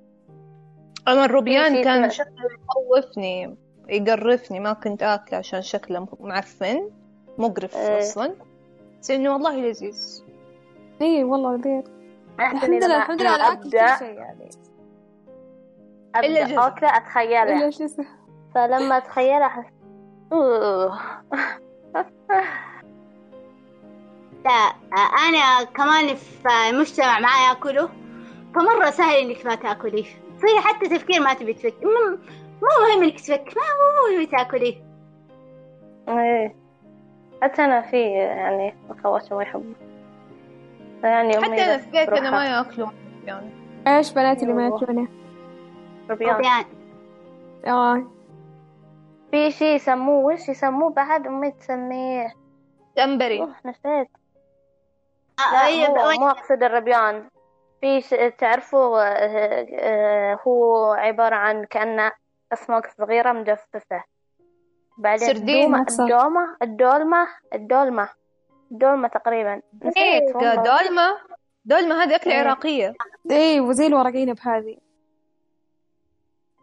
[1.09, 3.57] أنا الروبيان كان شكله يخوفني
[3.89, 6.91] يقرفني ما كنت آكله عشان شكله معفن
[7.39, 7.99] مقرف إيه.
[7.99, 8.35] أصلا.
[9.01, 10.25] بس إنه والله لذيذ.
[11.03, 11.83] إي والله لذيذ.
[12.41, 14.51] الحمد لله الحمد لله آكل كل شيء يعني.
[16.17, 16.67] إلا أبدأ جزء.
[16.67, 17.43] أكله أتخيله.
[17.43, 18.07] إلا شو اسمه
[18.55, 19.65] فلما أتخيله أحس.
[24.45, 24.73] لا
[25.29, 27.89] أنا كمان في مجتمع ما ياكله
[28.55, 30.05] فمرة سهل إنك ما تأكليه.
[30.37, 32.11] تصير حتى تفكير ما تبي تفكر مو
[32.63, 34.77] مو مهم إنك تفكر ما مو مهم تأكليه.
[36.09, 36.57] إيه.
[37.43, 39.75] حتى أنا في يعني أخواتي ما يحبوا
[41.03, 42.89] يعني حتى أنا بس في بيتنا تروح ما ياكلوا
[43.25, 43.51] يعني
[43.87, 44.81] إيش بنات اللي ما والله.
[44.81, 45.09] يأكلونه؟
[46.11, 46.65] ربيان
[47.67, 48.05] آه.
[49.31, 52.35] في شي يسموه وش يسموه بعد؟ أمي تسميه.
[52.97, 54.09] تنبري أوه نسيت.
[55.39, 57.29] آه، لا أي- مو أقصد الربيان
[58.01, 58.31] في.
[58.31, 62.13] تعرفوا آه، هو عبارة عن كأنه
[62.53, 64.05] أسماك صغيرة مجففة
[64.99, 65.87] بعدين سردين الدومة.
[66.01, 68.09] الدومة الدولمة الدولمة
[68.73, 71.19] الدولمة تقريبا نسيت إيه دولمة
[71.65, 72.41] دولمة هذه أكلة إيه.
[72.41, 72.95] عراقية
[73.31, 74.77] اي وزي الورقين بهذه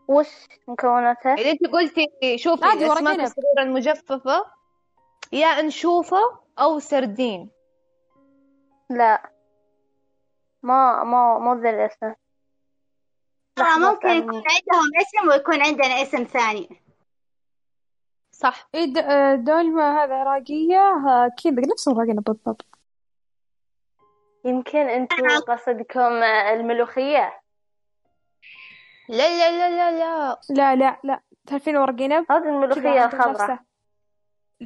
[0.08, 3.20] وش مكوناتها؟ اللي أنت قلتي شوفي عادي الأسماك.
[3.20, 4.46] الصغيرة المجففة
[5.32, 6.18] يا أنشوفة
[6.60, 7.50] أو سردين
[8.90, 9.32] لا
[10.64, 12.14] ما ما مو ذا الأسم.
[13.55, 14.09] ترى لحظة ممكن.
[14.09, 16.82] يكون عندهم اسم ويكون عندنا اسم ثاني.
[18.32, 18.70] صح.
[18.74, 22.66] د- آه، دولمة هذا عراقية ها، كذا نفس الورقين بالضبط.
[24.45, 27.41] يمكن أنتوا قصدكم الملوخية؟
[29.09, 30.39] لا لا لا لا لا.
[30.49, 31.22] لا لا لا.
[31.47, 33.59] تعرفين ورق عنب هذه الملوخية الخضراء.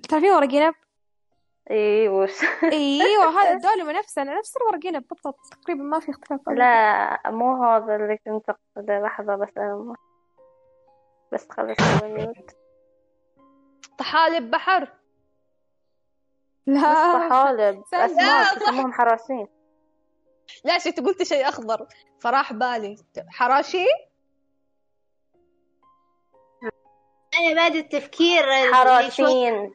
[0.10, 0.76] تعرفين ورق عنب
[1.72, 5.40] اي وش إيوه هذا الدولمة نفسه نفس الورق عنب بالضبط.
[5.62, 9.00] تقريبا ما في اختلاف لا مو هذا اللي كنت أقصده.
[9.00, 9.96] لحظة بس أنا
[11.32, 12.52] بس خلص ميوت.
[13.98, 14.82] طحالب بحر.
[16.68, 17.84] مش لا طحالب.
[17.94, 19.48] لا، أسماك يسموهم حراسين.
[20.66, 21.88] لا شفت قلت شيء أخضر.
[22.20, 22.96] فراح بالي.
[23.28, 23.86] حراشي؟
[27.40, 29.72] أنا بعد التفكير اللي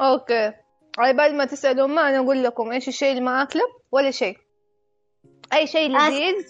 [0.00, 0.52] أوكي.
[0.98, 4.38] على بعد ما تسألوا ما أنا أقول لكم إيش الشيء اللي ما اكله ولا شيء.
[5.52, 6.46] أي شيء لذيذ؟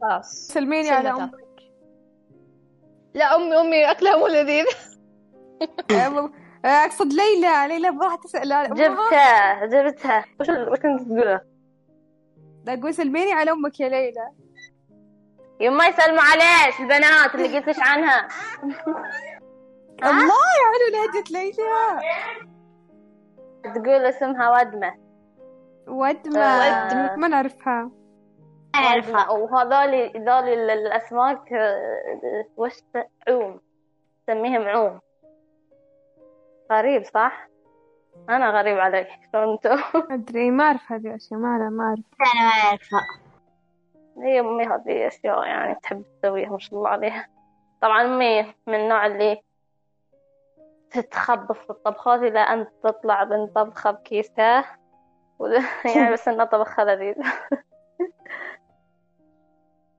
[0.00, 0.48] خلاص.
[0.52, 1.30] سلميني على أمك.
[3.14, 4.66] لا أمي أمي أكلها مو لذيذ.
[5.90, 6.30] أه،
[6.64, 7.68] أقصد ليلى.
[7.68, 8.74] ليلى ما راح تسأل.
[8.74, 10.24] جبتها جبتها.
[10.40, 11.44] وش وش كنت تقولها؟
[12.68, 14.30] أقول سلميني على أمك يا ليلى.
[15.60, 18.28] يما يسلم عليش البنات اللي قلت عنها.
[20.10, 22.49] الله يا علو لهجة ليلى.
[23.64, 24.94] تقول اسمها ودمة.
[25.88, 26.58] ودمة.
[26.58, 27.16] ودمة.
[27.16, 27.90] ما نعرفها.
[28.74, 29.30] أعرفها.
[29.30, 32.74] وهذولي ذولي ال- الأسماك آه، وش
[33.28, 33.60] عوم.
[34.26, 35.00] سميهم عوم.
[36.72, 37.48] غريب صح؟
[38.30, 39.08] أنا غريب عليك.
[39.32, 39.58] شلون؟
[40.10, 41.40] أدري ما أعرف هذه الأشياء.
[41.40, 42.04] ما أنا ما أعرف.
[42.34, 43.00] أنا ما أعرفها.
[44.22, 47.26] هي أمي هذه أشياء يعني تحب تسويها ما شاء الله عليها.
[47.82, 49.40] طبعا أمي من النوع اللي
[50.90, 54.64] تتخبص في الطبخات إلى أن تطلع من طبخة بكيسها
[55.38, 55.62] ولا-
[55.96, 57.14] يعني بس إنه طبخها لذيذ.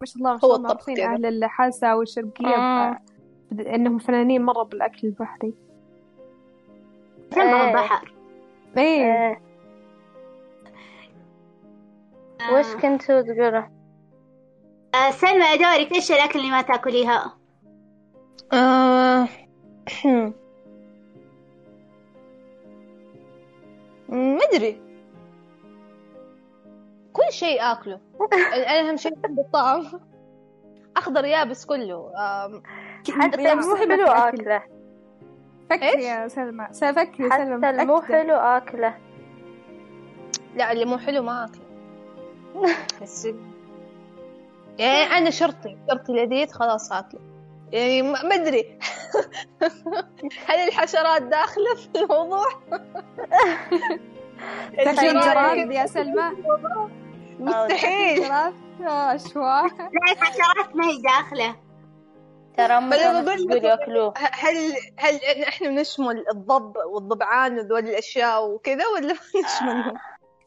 [0.01, 0.55] ما شاء الله ما هو شاء الله.
[0.55, 1.05] الطبخ معروفين كذا.
[1.05, 2.55] أهل الحاسة والشرقية.
[3.51, 5.53] إنهم فنانين مرة بالأكل البحري.
[7.37, 7.69] إيه.
[7.69, 8.13] البحر
[8.77, 9.05] إيه.
[9.05, 9.41] إيه.
[12.53, 13.63] وش كنتوا تقولوا؟
[14.95, 15.95] آه، سلمى يا دورك.
[15.95, 17.37] إيش الأكل اللي ما تأكليها؟
[24.11, 24.81] مدري
[27.13, 27.99] كل شيء آكله.
[28.53, 29.85] أنا أهم شيء أحب الطعم.
[30.97, 32.11] أخضر يابس كله.
[33.09, 34.63] حتى مو حلو آكله.
[35.69, 36.67] فكري يا سلمى.
[36.71, 37.67] سأفكري سلمى.
[37.67, 38.97] حتى المو حلو آكله.
[40.55, 41.65] لا اللي مو حلو ما آكله.
[43.01, 43.27] بس
[44.79, 45.77] يعني أنا شرطي.
[45.89, 47.21] شرطي لذيذ خلاص آكله.
[47.71, 48.65] يعني ما أدري.
[50.47, 52.45] هل الحشرات داخلة في الموضوع؟
[54.77, 56.31] تاكلين الحشرات جراد يا سلمى.
[57.39, 58.21] مستحيل.
[58.21, 58.53] لا
[59.11, 61.55] الحشرات ما هي داخلة.
[62.57, 62.89] ترى
[63.21, 64.13] بقول ياكلوه.
[64.17, 64.55] هل
[64.97, 69.93] هل إحنا بنشمل الضب والضبعان وذول الأشياء وكذا ولا ما نشملهم؟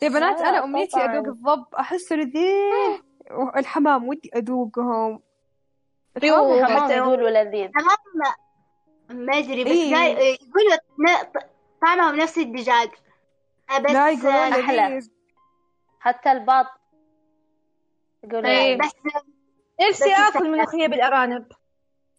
[0.02, 1.12] يا بنات أمنيتي طبعاً.
[1.14, 1.64] أذوق الضب.
[1.78, 3.00] أحسه لذيذ
[3.30, 5.20] والحمام ودي أذوقهم.
[6.22, 7.68] أيوه، الحمام حتى- يقولوا لذيذ.
[7.70, 8.34] تمام
[9.10, 9.90] ما أدري بس إيه.
[9.90, 10.76] لا يقولوا
[11.82, 12.88] طعمهم نفس الدجاج
[13.70, 14.88] آه، بس لا يقولون أحلى.
[14.88, 15.10] لذيذ
[16.00, 16.66] حتى البط
[18.24, 18.78] يقولوا إيه.
[18.78, 18.92] بس
[19.88, 21.46] نفسي اكل ملوخيه بالأرانب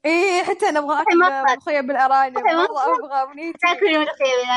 [0.06, 1.44] إيه حتى أنا أبغى أكل مصر.
[1.44, 2.96] ملوخية بالأرانب حتى مرة مصر.
[2.96, 4.48] أبغى أمنيتي تاكل المسلمين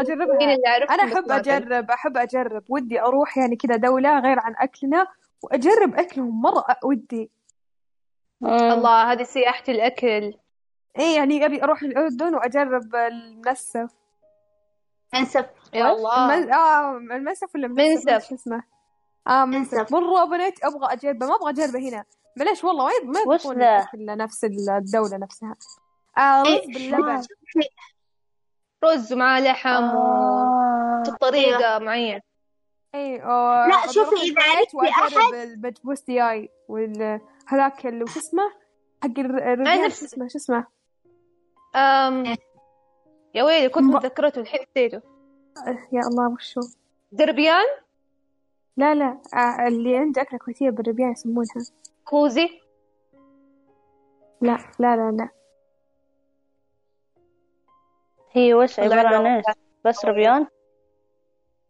[0.00, 1.50] أجربها اللي أعرفهم أنا بس أحب ما أكل.
[1.50, 5.06] أجرب أحب أجرب ودي أروح يعني كذا دولة غير عن أكلنا
[5.42, 7.30] وأجرب أكلهم مرة ودي
[8.46, 8.72] مم.
[8.72, 10.34] الله هذه سياحة الأكل.
[10.98, 13.90] إيه يعني أبي أروح الأردن وأجرب المنسف.
[15.14, 16.54] انسف يا الله.
[16.54, 18.28] آه المنسف ولا منسف منسف.
[18.28, 18.62] شو اسمه؟
[19.28, 19.74] آه منسف.
[19.74, 19.92] منسف.
[19.92, 21.26] مرة بنيت أبغى أجربه.
[21.26, 22.04] ما أبغى أجربه هنا.
[22.36, 25.56] معليش والله ما ما ذا؟ الأكل نفس الدولة نفسها.
[26.18, 27.22] آه رز إيه، باللبن.
[28.84, 31.02] رز مع لحم آه.
[31.08, 32.20] وبطريقة معينة.
[32.94, 38.42] اي أو لا، شوفي البيت عرفتي وأجرب البجبوس دياي وال هذاك اللي وش اسمه؟
[39.02, 40.66] حق الر- الرجال شو اسمه؟ شو اسمه؟
[41.76, 42.36] أم...
[43.34, 45.02] يا ويلي كنت متذكرته الحين نسيته.
[45.92, 46.60] يا الله وشو
[47.12, 47.66] دربيان؟
[48.76, 51.54] لا لا آه اللي عنده أكلة كويتية بالربيان يسمونها.
[52.04, 52.60] كوزي؟
[54.40, 55.28] لا لا لا لا.
[58.32, 59.44] هي وش عبارة عن إيش؟
[59.84, 60.46] بس ربيان؟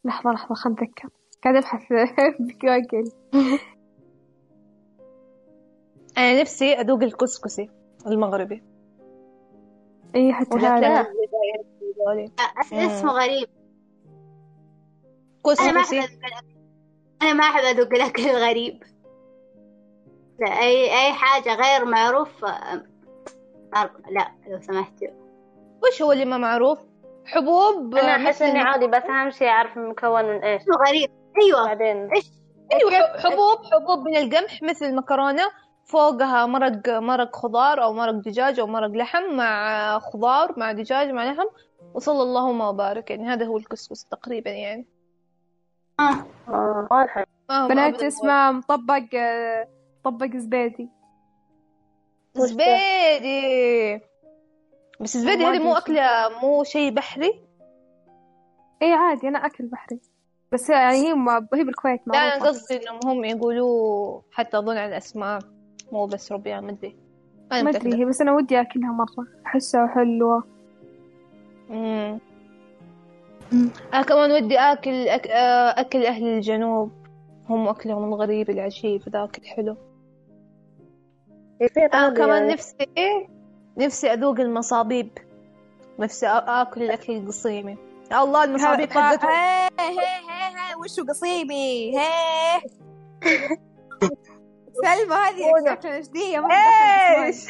[0.05, 1.09] لحظة لحظة خلنا نتذكر.
[1.45, 1.93] قاعد أبحث
[2.41, 3.12] بجوجل
[6.19, 7.71] أنا نفسي أذوق الكسكسي
[8.07, 8.62] المغربي.
[10.17, 11.07] إي حتى هذا.
[12.73, 13.49] أسمه غريب.
[15.47, 16.19] ما كسكسي.
[17.23, 18.83] أنا ما أحب أذوق الأكل الغريب.
[20.41, 25.05] لا أي أي حاجة غير معروف أر- لا لو سمحت.
[25.87, 26.79] وش هو اللي ما معروف؟
[27.25, 30.62] حبوب أنا أحس إني عادي بس أهم شيء أعرف المكون من إيش.
[30.89, 31.11] غريب.
[31.43, 31.67] أيوة.
[31.67, 32.11] بعدين.
[32.73, 35.43] أيوه حبوب حبوب من القمح مثل المكرونة.
[35.87, 41.24] فوقها مرق مرق خضار أو مرق دجاج أو مرق لحم مع خضار مع دجاج مع
[41.32, 41.47] لحم
[41.95, 44.87] وصلى اللهم وبارك يعني هذا هو الكسكس تقريبا يعني.
[46.01, 46.24] آه.
[46.49, 46.89] آه،
[47.51, 48.07] ما بنات أبداً.
[48.07, 49.05] اسمه مطبق
[50.07, 50.89] مطبق زبيدي
[52.37, 54.01] زبيدي
[55.01, 55.72] بس زبيدي ما هذه مو.
[55.74, 57.43] أكلة مو شيء بحري؟
[58.82, 60.01] اي عادي أنا أكل بحري.
[60.53, 64.89] بس يعني هي ما هي بالكويت لا أنا قصدي إنهم هم يقولوا حتى أظن على
[64.89, 65.39] الأسماء.
[65.93, 66.97] مو بس ربيان مدري
[67.53, 69.26] أنا ما أدري هي بس أنا ودي أكلها مرة.
[69.47, 70.45] أحسها حلوة.
[71.70, 72.18] مم.
[73.95, 75.26] أنا كمان ودي آكل أك...
[75.26, 76.93] آه، أكل أهل الجنوب.
[77.49, 79.76] هم أكلهم الغريب العجيب ذاك الحلو.
[81.76, 82.53] أنا عادي كمان يعني.
[82.53, 82.87] نفسي
[83.78, 85.09] نفسي أذوق المصابيب.
[85.99, 87.76] نفسي آكل الأكل القصيمي
[88.12, 92.61] الله المصابيب حقتهم هي هي هي وشو قصيمي؟ هي
[94.83, 96.49] سلمى هذه أكلة جدية ما
[97.27, 97.47] إيش؟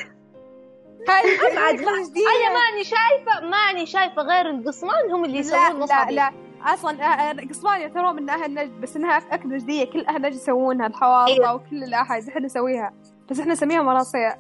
[1.09, 5.73] هذه عاد أكلة أنا ماني شايفة ماني شايفة غير القصمان هم اللي لا يسوون لا
[5.73, 6.31] مصابيب لا.
[6.65, 10.35] أصلا آه، آه، قصبان يعتبرون من أهل نجد بس إنها اكله جديه كل أهل نجد
[10.35, 11.55] يسوونها الحواضره أيوة.
[11.55, 12.93] وكل الاحد إحنا نسويها.
[13.31, 14.37] بس إحنا نسميها مراصيع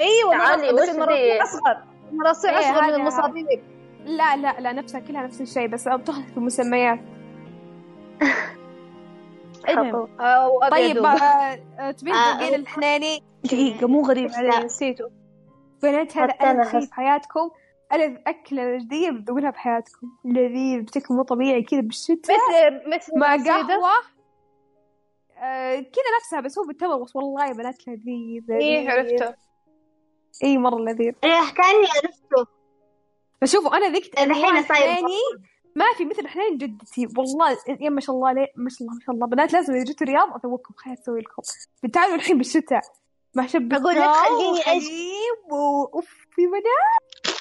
[0.00, 1.84] أيوه تعالي، مرة- بس المراصيع؟ أصغر.
[2.12, 3.46] المراصيع إيه، أصغر من المصابيب
[4.04, 6.98] لا لا لا نفسها كلها نفس الشيء بس بتختلف في المسميات.
[9.68, 10.98] المهم آه، طيب.
[11.04, 11.10] آه،
[11.78, 13.22] آه، تبين آه، تذوقين الحناني.
[13.44, 14.64] دقيقة مو غريب علي.
[14.64, 15.10] نسيته.
[15.82, 17.50] بنات هذا أنا ألذ شيء أحس- في حياتكم.
[17.92, 20.06] ألذ أكلة جدية بتذوقونها بحياتكم.
[20.24, 22.36] لذيذ بشكل مو طبيعي كذا بالشتاء.
[22.36, 23.36] مثل مثل مع.
[23.36, 23.90] قهوة.
[25.38, 26.96] آه، كذا نفسها بس هو بالتمر.
[27.02, 28.90] بس والله يا بنات لذيذ لذيذ.
[28.90, 29.34] عرفته.
[30.44, 31.12] اي مرة لذيذ.
[31.24, 32.50] إيه، كأني عرفته.
[33.42, 34.96] بس شوفوا أنا ذقت الحين صاير
[35.76, 37.08] ما في مثل حنين جدتي.
[37.16, 39.26] والله يا ما شاء الله ليه ما شاء الله ما شاء الله.
[39.26, 41.42] بنات لازم إذا جيتوا الرياض اذوقكم خير أسوي لكم.
[41.92, 42.82] تعالوا الحين بالشتاء.
[43.34, 47.34] مع شبة أقول لك خليني وحليب وأوف في بنات.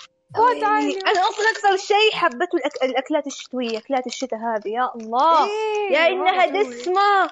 [1.07, 2.83] أنا أصلا أكثر شيء حبيته الأك...
[2.83, 5.45] الأكلات الشتوية أكلات الشتاء هذه يا الله.
[5.45, 6.45] إيه، يا إنها.
[6.45, 7.29] دسمة.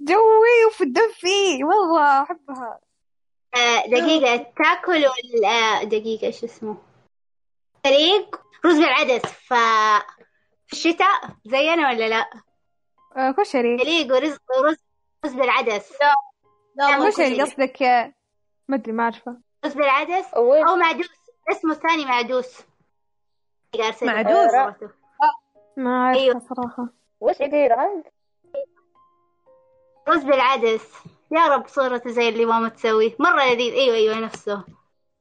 [0.00, 2.80] جوي وفي الدم فيه والله أحبها.
[3.56, 6.76] آه، دقيقة تاكل ولا دقيقة شو اسمه؟
[7.84, 9.54] فريق رز بالعدس ف
[10.74, 12.30] الشتاء زينا ولا لا؟
[13.16, 13.78] آه، كشري.
[13.78, 14.76] فريق ورز ورز
[15.26, 15.92] رز بالعدس.
[16.76, 17.42] لا والله كشري.
[17.42, 17.82] قصدك
[18.68, 19.36] ما أدري ما أعرفه.
[19.64, 21.10] رز بالعدس؟ أو معدوس.
[21.50, 22.60] اسمه الثاني معدوس.
[23.74, 24.52] لك معدوس؟
[25.76, 26.38] ما أعرفه أيوه.
[26.38, 26.88] صراحة.
[27.20, 28.02] وش يدير عاد
[30.08, 30.92] رز بالعدس.
[31.30, 33.16] يا رب صورته زي اللي ماما تسويه.
[33.18, 33.74] مرة لذيذ.
[33.74, 34.64] أيوة أيوة نفسه.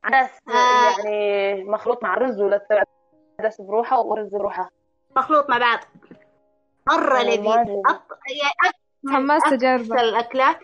[0.04, 0.99] عدس آه.
[0.99, 2.88] يعني مخلوط مع رز ولا
[3.39, 4.70] عدس بروحة ورز بروحة.
[5.18, 5.80] مخلوط مع بعض.
[6.88, 7.82] مرة لذيذ.
[7.89, 8.01] أط...
[9.07, 10.59] يعني أكثر تجربة الأكلات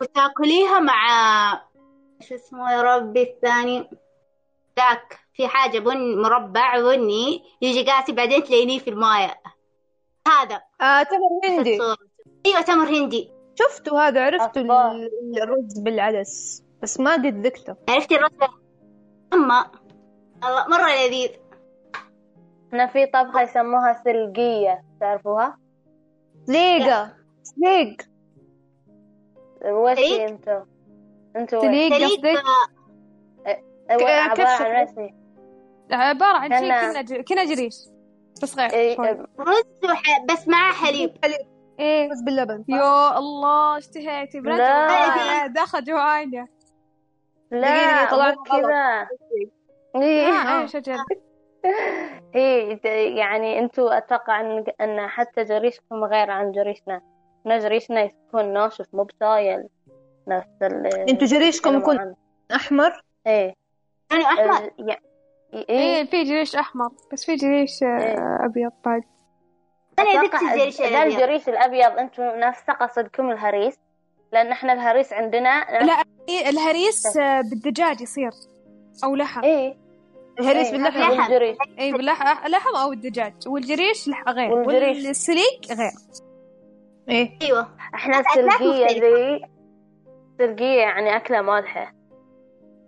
[0.00, 1.02] وتاكليها مع
[2.20, 3.90] شو اسمه يا ربي الثاني.
[4.78, 9.40] ذاك في حاجة بن مربع بني يجي قاسي بعدين تلاقيه في الماية.
[10.28, 10.62] هذا.
[10.80, 11.78] آه تمر هندي.
[12.46, 13.30] أيوة تمر هندي.
[13.54, 14.60] شفته هذا؟ عرفته
[15.42, 16.62] الرز بالعدس.
[16.82, 17.76] بس ما قد ذقته.
[17.88, 18.48] عرفتي الرسمة
[19.32, 19.70] أما
[20.44, 21.30] الله مرة لذيذ.
[22.72, 25.58] هنا في طبخة يسموها سلقية تعرفوها؟
[26.46, 27.12] سليقة.
[27.42, 27.96] سليق.
[29.64, 30.60] وش؟ أنتو؟
[31.36, 32.42] أنتو سليق سليق قصدك؟
[33.90, 35.14] عبارة كيف؟ عن؟ رسمي
[35.90, 37.74] عبارة عن شيء كنا- جريش.
[38.42, 38.96] بس غير إيه،.
[39.40, 39.64] رز.
[40.30, 41.16] بس معاه حليب.
[41.80, 42.10] إيه.
[42.10, 42.64] رز باللبن.
[42.68, 45.44] يا الله اشتهيتي بنات لا.
[45.44, 46.48] آه، داخل جوعانة.
[47.50, 49.08] لا دقيقة، طلعت كذا.
[50.02, 50.32] إيه.
[50.32, 50.66] آه،
[52.82, 52.84] ت-
[53.16, 57.00] يعني انتو أتوقع ان أن حتى جريشكم غير عن جريشنا.
[57.40, 59.68] إحنا جريشنا يكون ناشف مو بسايل
[60.28, 62.14] نفس ال أنتوا جريشكم يكون.
[62.54, 63.54] أحمر؟ إيه.
[64.10, 64.98] يعني أحمر؟ ال- يع-
[65.54, 65.68] إيه.
[65.68, 68.44] إيه في جريش أحمر بس في جريش آه، إيه.
[68.44, 69.02] أبيض بعد
[69.98, 71.12] أنا ذقت أتوقع الجريش ذا الأبيض.
[71.14, 73.78] الجريش الأبيض انتو نفسه قصدكم الهريس.
[74.32, 78.30] لأن إحنا الهريس عندنا لا إيه، الهريس آه، بالدجاج يصير
[79.04, 79.44] أو لحم.
[79.44, 79.76] إيه.
[80.40, 81.20] الهريس إيه، باللحم لحم.
[81.20, 81.56] والجريش.
[81.78, 83.34] اي باللحم لحم أو الدجاج.
[83.46, 84.52] والجريش لح- غير.
[84.52, 85.06] والجريش.
[85.06, 85.90] والسليك غير.
[87.08, 87.38] إيه.
[87.42, 87.68] أيوة.
[87.94, 88.86] إحنا مختلفة.
[88.86, 89.40] ذي
[90.40, 91.94] السلقية يعني أكلة مالحة.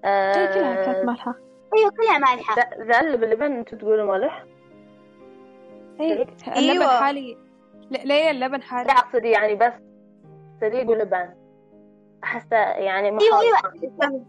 [0.04, 1.34] هي كلها آه، كانت مالحة.
[1.78, 2.54] أيوة كلها مالحة.
[2.88, 4.44] ذا اللي باللبن انتو تقولوا مالح؟
[6.00, 6.26] اي أيوة.
[6.56, 7.36] اللبن حالي.
[7.90, 9.72] لا ليه اللبن لا حالي أقصد يعني بس
[10.60, 11.34] سليق ولبن.
[12.24, 13.72] أحسه يعني أيوة مخالطة
[14.02, 14.24] أيوة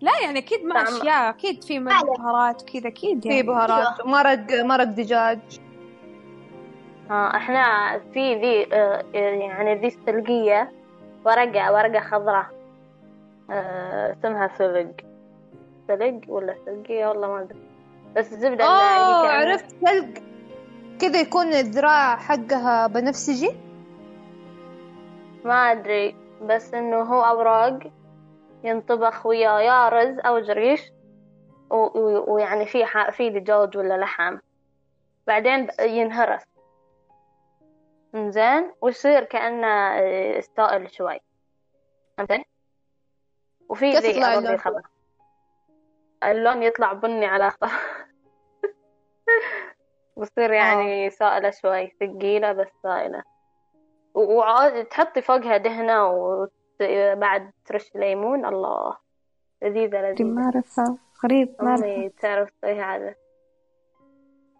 [0.00, 0.96] لا يعني أكيد ما طعم.
[0.96, 1.78] أشياء أكيد في.
[1.78, 5.38] بهارات وكذا أكيد في يعني بهارات مرق مرق دجاج.
[7.10, 10.72] ها إحنا في ذي آه، يعني ذي السلقية
[11.24, 12.46] ورقة ورقة خضراء.
[13.50, 14.92] آه، اسمها سلق.
[15.88, 17.58] سلق ولا سلقية؟ والله ما أدري.
[18.16, 19.70] بس الزبدة اوه كأنها- عرفت.
[19.86, 20.08] سلق
[21.00, 23.50] كذا يكون الذراع حقها بنفسجي؟
[25.44, 26.14] ما أدري.
[26.42, 27.78] بس إنه هو أوراق.
[28.64, 30.92] ينطبخ ويا يا رز أو جريش
[31.70, 34.38] ويعني في في دجاج ولا لحم.
[35.26, 36.42] بعدين ينهرس.
[38.14, 41.20] إنزين ويصير كأنه آه، استائل شوي.
[42.18, 42.46] فهمتني؟
[43.68, 44.58] وفي ذي اللون؟
[46.24, 47.70] اللون يطلع بني على أخضر
[50.16, 53.22] وتصير يعني سائلة شوي ثقيلة بس سائلة.
[54.14, 56.06] وعاد تحطي فوقها دهنة
[56.82, 58.46] وبعد ترش ليمون.
[58.46, 58.96] الله.
[59.62, 60.24] لذيذة لذيذة.
[60.28, 60.98] ما أعرفها.
[61.24, 61.96] غريب ما أعرفها.
[61.96, 63.14] أمي تعرف تسويها هذا.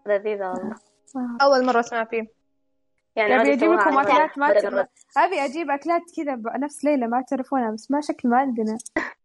[0.05, 0.75] لذيذة والله.
[1.15, 1.37] آه.
[1.41, 2.27] أول مرة أسمع فيه.
[3.15, 4.87] يعني أجيب يسووها لكم على أكلات ما.
[5.17, 8.77] أبي أجيب أكلات كذا نفس ليلى ما تعرفونها بس ما شكل ما عندنا.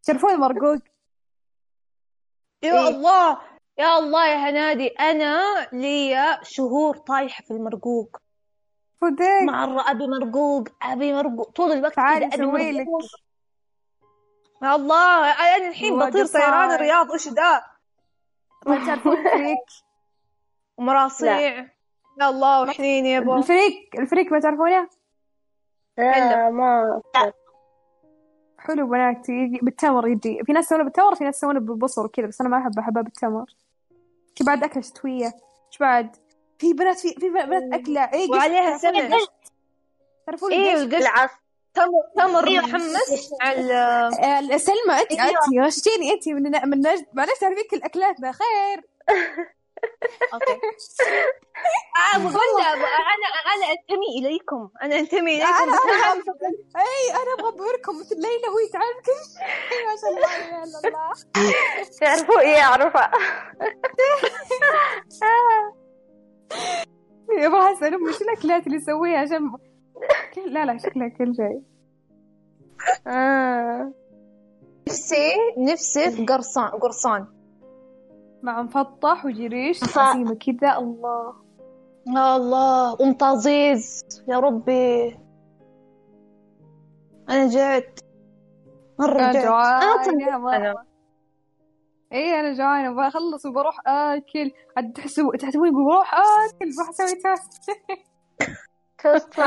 [0.03, 0.79] تعرفون مرقوق؟
[2.63, 2.89] يا إيه.
[2.89, 3.39] الله!
[3.79, 4.87] يا الله يا هنادي.
[4.87, 5.41] أنا
[5.73, 8.22] لي شهور طايحة في المرقوق.
[9.03, 11.51] فوديك مرة أبي مرقوق أبي مرقوق.
[11.51, 12.87] طول الوقت تعالي أسوي لك.
[12.87, 13.03] مرقوق.
[14.63, 16.27] يا الله أنا الحين بطير.
[16.27, 17.07] طيران الرياض.
[17.17, 17.63] ذا
[18.67, 19.59] ما تعرفون الفريك؟
[20.79, 21.41] ومراصيع.
[22.21, 24.89] يا الله وحنين يا بو الفريك الفريك ما تعرفونه؟
[25.99, 27.03] لا ما
[28.59, 30.45] حلو بنات يجي بالتمر يجي.
[30.45, 33.55] في ناس يسوونه بالتمر في ناس يسوونه بالبصل وكذا بس أنا ما أحب أحبها بالتمر.
[34.47, 35.27] بعد؟ أكلة شتوية.
[35.27, 36.17] إيش بعد؟
[36.63, 38.01] في بنات في في بنات أكلة.
[38.13, 38.31] إيه قشط.
[38.31, 39.01] وعليها سمن.
[39.01, 39.33] القشط؟
[40.27, 41.31] تعرفون إيه القشط؟ القشط العص
[41.75, 42.63] تمر تمر أيوة.
[42.63, 45.29] محمس آه، سلمى انت أيوة.
[45.29, 48.85] انت غشتيني انت من من نجد معلش تعرفين كل اكلاتنا خير.
[50.35, 50.53] أوكي.
[51.97, 52.87] آه والله أنا
[53.55, 54.69] أنا أنتمي إليكم.
[54.83, 55.49] أنا أنتمي إليكم.
[55.49, 59.19] أنا أنا أبغى- أي أنا أبغى ابهركم مثل ليلى وهي تعرف كل
[59.69, 60.33] شيء ما شاء الله
[60.89, 61.13] الله.
[62.01, 63.11] تعرفوا إيه أعرفها.
[67.31, 69.53] أبغى اسال أمي شو الأكلات اللي يسويها عشان
[70.47, 71.63] لا لا شكلها كل شيء.
[73.07, 73.93] آه.
[74.89, 77.27] نفسي نفسي في قرصان قرصان.
[78.43, 80.79] مع مفطح وجريش عزيمة كذا.
[80.79, 81.35] الله.
[82.07, 85.19] يا الله ومطازيز يا ربي.
[87.29, 88.01] أنا جعت
[88.99, 89.45] مرة أنا جعت.
[89.45, 90.92] جوعانة أنا مرة.
[92.13, 94.51] اي أنا جوعانة بخلص وبروح آكل.
[94.77, 97.71] عاد تحسبوا تحسبوني بروح آكل بروح أسوي توست
[98.99, 99.41] توست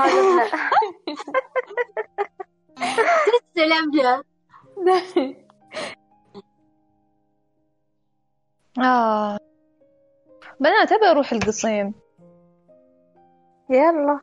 [3.56, 3.92] تسلم
[8.84, 9.38] آه.
[10.60, 11.94] بنات أبي أروح القصيم.
[13.70, 14.20] يلا.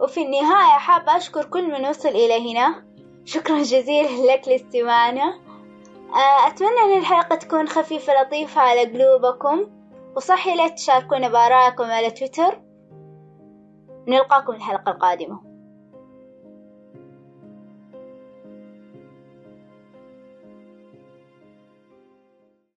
[0.00, 2.87] وفي النهاية حابة أشكر كل من وصل إلى هنا.
[3.28, 5.40] شكرا جزيلا لك لاستماعنا.
[6.14, 9.70] آه، أتمنى أن الحلقة تكون خفيفة لطيفة على قلوبكم
[10.16, 12.60] وصحي لا تشاركونا بآرائكم على تويتر.
[14.08, 15.47] نلقاكم الحلقة القادمة.